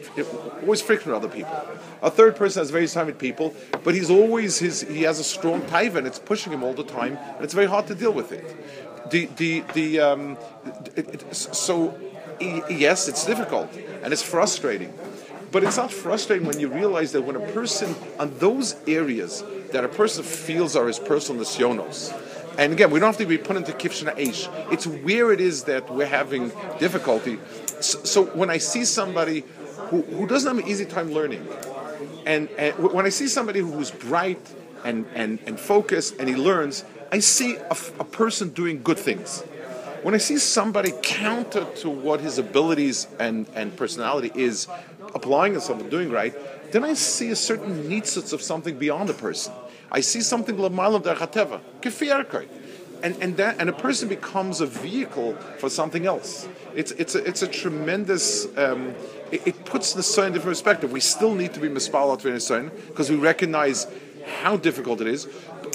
always 0.62 0.82
freaking 0.82 1.08
with 1.08 1.16
other 1.16 1.28
people. 1.28 1.56
A 2.02 2.12
third 2.12 2.36
person 2.36 2.62
has 2.62 2.70
very 2.70 2.88
time 2.88 3.08
with 3.08 3.18
people, 3.18 3.56
but 3.84 3.96
he's 3.96 4.10
always 4.10 4.60
his 4.60 4.82
he 4.82 5.04
has 5.04 5.20
a 5.20 5.24
strong 5.24 5.62
taiva 5.62 5.96
and 5.96 6.08
it's 6.08 6.20
pushing 6.20 6.54
him 6.54 6.64
all 6.64 6.74
the 6.74 6.84
time, 6.84 7.18
and 7.36 7.44
it's 7.44 7.54
very 7.54 7.68
hard 7.68 7.88
to 7.88 7.96
deal 7.96 8.12
with 8.12 8.32
it. 8.32 8.46
The 9.12 9.26
the 9.38 9.64
the 9.74 10.00
um, 10.00 10.38
it, 10.96 11.24
it, 11.24 11.36
so 11.36 11.98
yes, 12.40 13.08
it's 13.08 13.26
difficult 13.26 13.74
and 14.04 14.14
it's 14.14 14.24
frustrating. 14.24 14.94
But 15.52 15.64
it's 15.64 15.78
not 15.78 15.92
frustrating 15.92 16.46
when 16.46 16.60
you 16.60 16.68
realize 16.68 17.12
that 17.14 17.24
when 17.24 17.36
a 17.36 17.52
person 17.54 17.96
on 18.20 18.38
those 18.38 18.76
areas 18.88 19.44
that 19.72 19.84
a 19.84 19.88
person 19.88 20.24
feels 20.24 20.76
are 20.76 20.86
his 20.86 21.00
personal 21.00 21.44
nisyonos, 21.44 22.14
and 22.58 22.74
again, 22.74 22.92
we 22.92 23.00
don't 23.00 23.08
have 23.08 23.18
to 23.18 23.26
be 23.26 23.38
put 23.38 23.56
into 23.56 23.72
kivshana 23.72 24.18
eish. 24.18 24.72
It's 24.72 24.86
where 24.88 25.32
it 25.32 25.42
is 25.42 25.64
that 25.64 25.90
we're 25.94 26.08
having 26.08 26.52
difficulty. 26.80 27.40
So, 27.80 28.04
so, 28.04 28.26
when 28.26 28.50
I 28.50 28.58
see 28.58 28.86
somebody 28.86 29.44
who, 29.90 30.02
who 30.02 30.28
doesn't 30.28 30.56
have 30.56 30.66
an 30.66 30.70
easy 30.70 30.86
time 30.86 31.12
learning, 31.12 31.48
and, 32.26 32.50
and 32.58 32.78
when 32.80 33.06
I 33.06 33.10
see 33.10 33.28
somebody 33.28 33.60
who's 33.60 33.92
bright 33.92 34.42
and, 34.84 35.06
and, 35.16 35.40
and 35.46 35.60
focused 35.60 36.18
and 36.20 36.28
he 36.28 36.36
learns, 36.36 36.84
I 37.12 37.20
see 37.20 37.56
a, 37.56 37.78
a 38.00 38.04
person 38.04 38.50
doing 38.50 38.84
good 38.84 39.00
things 39.00 39.44
when 40.04 40.14
I 40.14 40.18
see 40.18 40.38
somebody 40.38 40.94
counter 41.02 41.66
to 41.78 41.90
what 41.90 42.22
his 42.22 42.38
abilities 42.38 43.08
and, 43.20 43.48
and 43.54 43.76
personality 43.76 44.32
is, 44.34 44.68
applying 45.14 45.60
to 45.60 45.74
and 45.74 45.90
doing 45.90 46.12
right, 46.12 46.34
then 46.72 46.84
I 46.84 46.94
see 46.94 47.30
a 47.32 47.36
certain 47.36 47.84
nitzitz 47.90 48.32
of 48.32 48.42
something 48.42 48.78
beyond 48.78 49.10
the 49.10 49.14
person. 49.14 49.54
I 49.92 50.02
see 50.02 50.22
something 50.22 50.56
lamalam 50.56 51.04
derchateva, 51.04 51.62
kefiyarkai. 51.82 52.48
And, 53.02 53.16
and 53.22 53.38
that 53.38 53.56
and 53.60 53.70
a 53.70 53.74
person 53.74 54.10
becomes 54.10 54.60
a 54.60 54.66
vehicle 54.66 55.34
for 55.58 55.70
something 55.70 56.06
else. 56.06 56.50
It's 56.76 56.92
it's 56.92 57.16
a, 57.16 57.24
it's 57.24 57.42
a 57.42 57.48
tremendous. 57.48 58.46
Um, 58.58 58.94
it, 59.32 59.48
it, 59.48 59.66
puts 59.66 59.94
the 59.94 60.04
sign 60.04 60.28
in 60.28 60.34
different 60.34 60.58
perspective. 60.58 60.92
We 60.92 61.00
still 61.00 61.34
need 61.34 61.54
to 61.54 61.62
be 61.62 61.70
mispalat 61.70 62.72
because 62.88 63.10
we 63.10 63.16
recognize 63.16 63.88
how 64.26 64.58
difficult 64.58 65.02
it 65.02 65.08
is, 65.08 65.28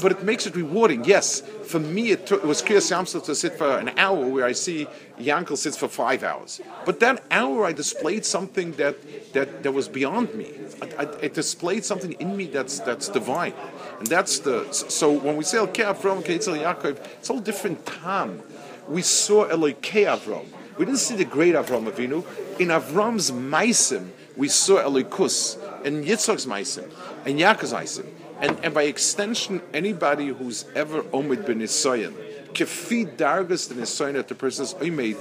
but 0.02 0.12
it 0.12 0.22
makes 0.22 0.46
it 0.46 0.54
rewarding. 0.57 1.04
Yes, 1.04 1.40
for 1.40 1.78
me, 1.78 2.11
it, 2.11 2.26
took, 2.26 2.42
it 2.42 2.46
was 2.46 2.62
Kriyas 2.62 2.90
Yamsel 2.90 3.24
to 3.24 3.35
sit 3.35 3.54
for 3.54 3.78
an 3.78 3.90
hour 3.98 4.26
where 4.26 4.44
I 4.44 4.52
see 4.52 4.87
Yankel 5.18 5.57
sits 5.57 5.76
for 5.76 5.88
five 5.88 6.22
hours. 6.22 6.61
But 6.85 7.00
that 7.00 7.22
hour, 7.30 7.64
I 7.64 7.72
displayed 7.72 8.24
something 8.24 8.72
that, 8.72 8.96
that, 9.33 9.62
that 9.62 9.72
was 9.72 9.88
beyond 9.88 10.35
me. 10.35 10.52
I, 10.83 11.04
I, 11.04 11.09
it 11.22 11.35
displayed 11.35 11.85
something 11.85 12.12
in 12.12 12.37
me 12.37 12.46
that's, 12.46 12.80
that's 12.80 13.09
divine. 13.09 13.54
And 13.98 14.07
that's 14.07 14.40
the. 14.40 14.70
So 14.72 15.12
when 15.12 15.37
we 15.37 15.44
say 15.44 15.59
El 15.59 15.68
Avram, 15.68 16.22
Keitzel 16.22 16.61
Yaakov, 16.61 16.98
it's 17.18 17.30
all 17.30 17.40
different 17.40 17.87
time. 17.87 18.42
We 18.88 19.02
saw 19.02 19.46
Elokei 19.46 20.07
Avram. 20.07 20.46
We 20.76 20.85
didn't 20.85 20.98
see 20.98 21.14
the 21.14 21.24
great 21.24 21.54
Avram 21.54 21.90
Avinu. 21.90 22.24
In 22.59 22.68
Avram's 22.68 23.30
Maisim, 23.30 24.11
we 24.37 24.48
saw 24.48 24.83
Elokus, 24.83 25.57
and 25.85 26.04
Yitzchak's 26.04 26.46
Maisim, 26.46 26.90
and 27.24 27.38
Yaakov's 27.38 27.72
Maisim. 27.72 28.07
And, 28.44 28.62
and 28.62 28.74
by 28.74 28.83
extension, 28.83 29.62
anybody 29.72 30.28
who's 30.28 30.66
ever 30.74 31.02
omid 31.02 31.46
ben 31.46 31.61
Nisayan, 31.61 32.12
kefi 32.52 33.16
dargas 33.16 33.68
the 33.68 33.74
Nisayan 33.74 34.14
that 34.14 34.28
the 34.28 34.35
person 34.35 34.64
is 34.64 34.74
omid, 34.74 35.16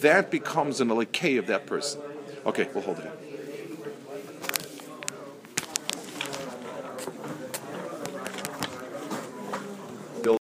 that 0.00 0.32
becomes 0.32 0.80
an 0.80 0.88
alakay 0.88 1.38
of 1.38 1.46
that 1.46 1.66
person. 1.66 2.00
Okay, 2.44 2.68
we'll 2.74 2.82
hold 2.82 2.98
it. 2.98 3.27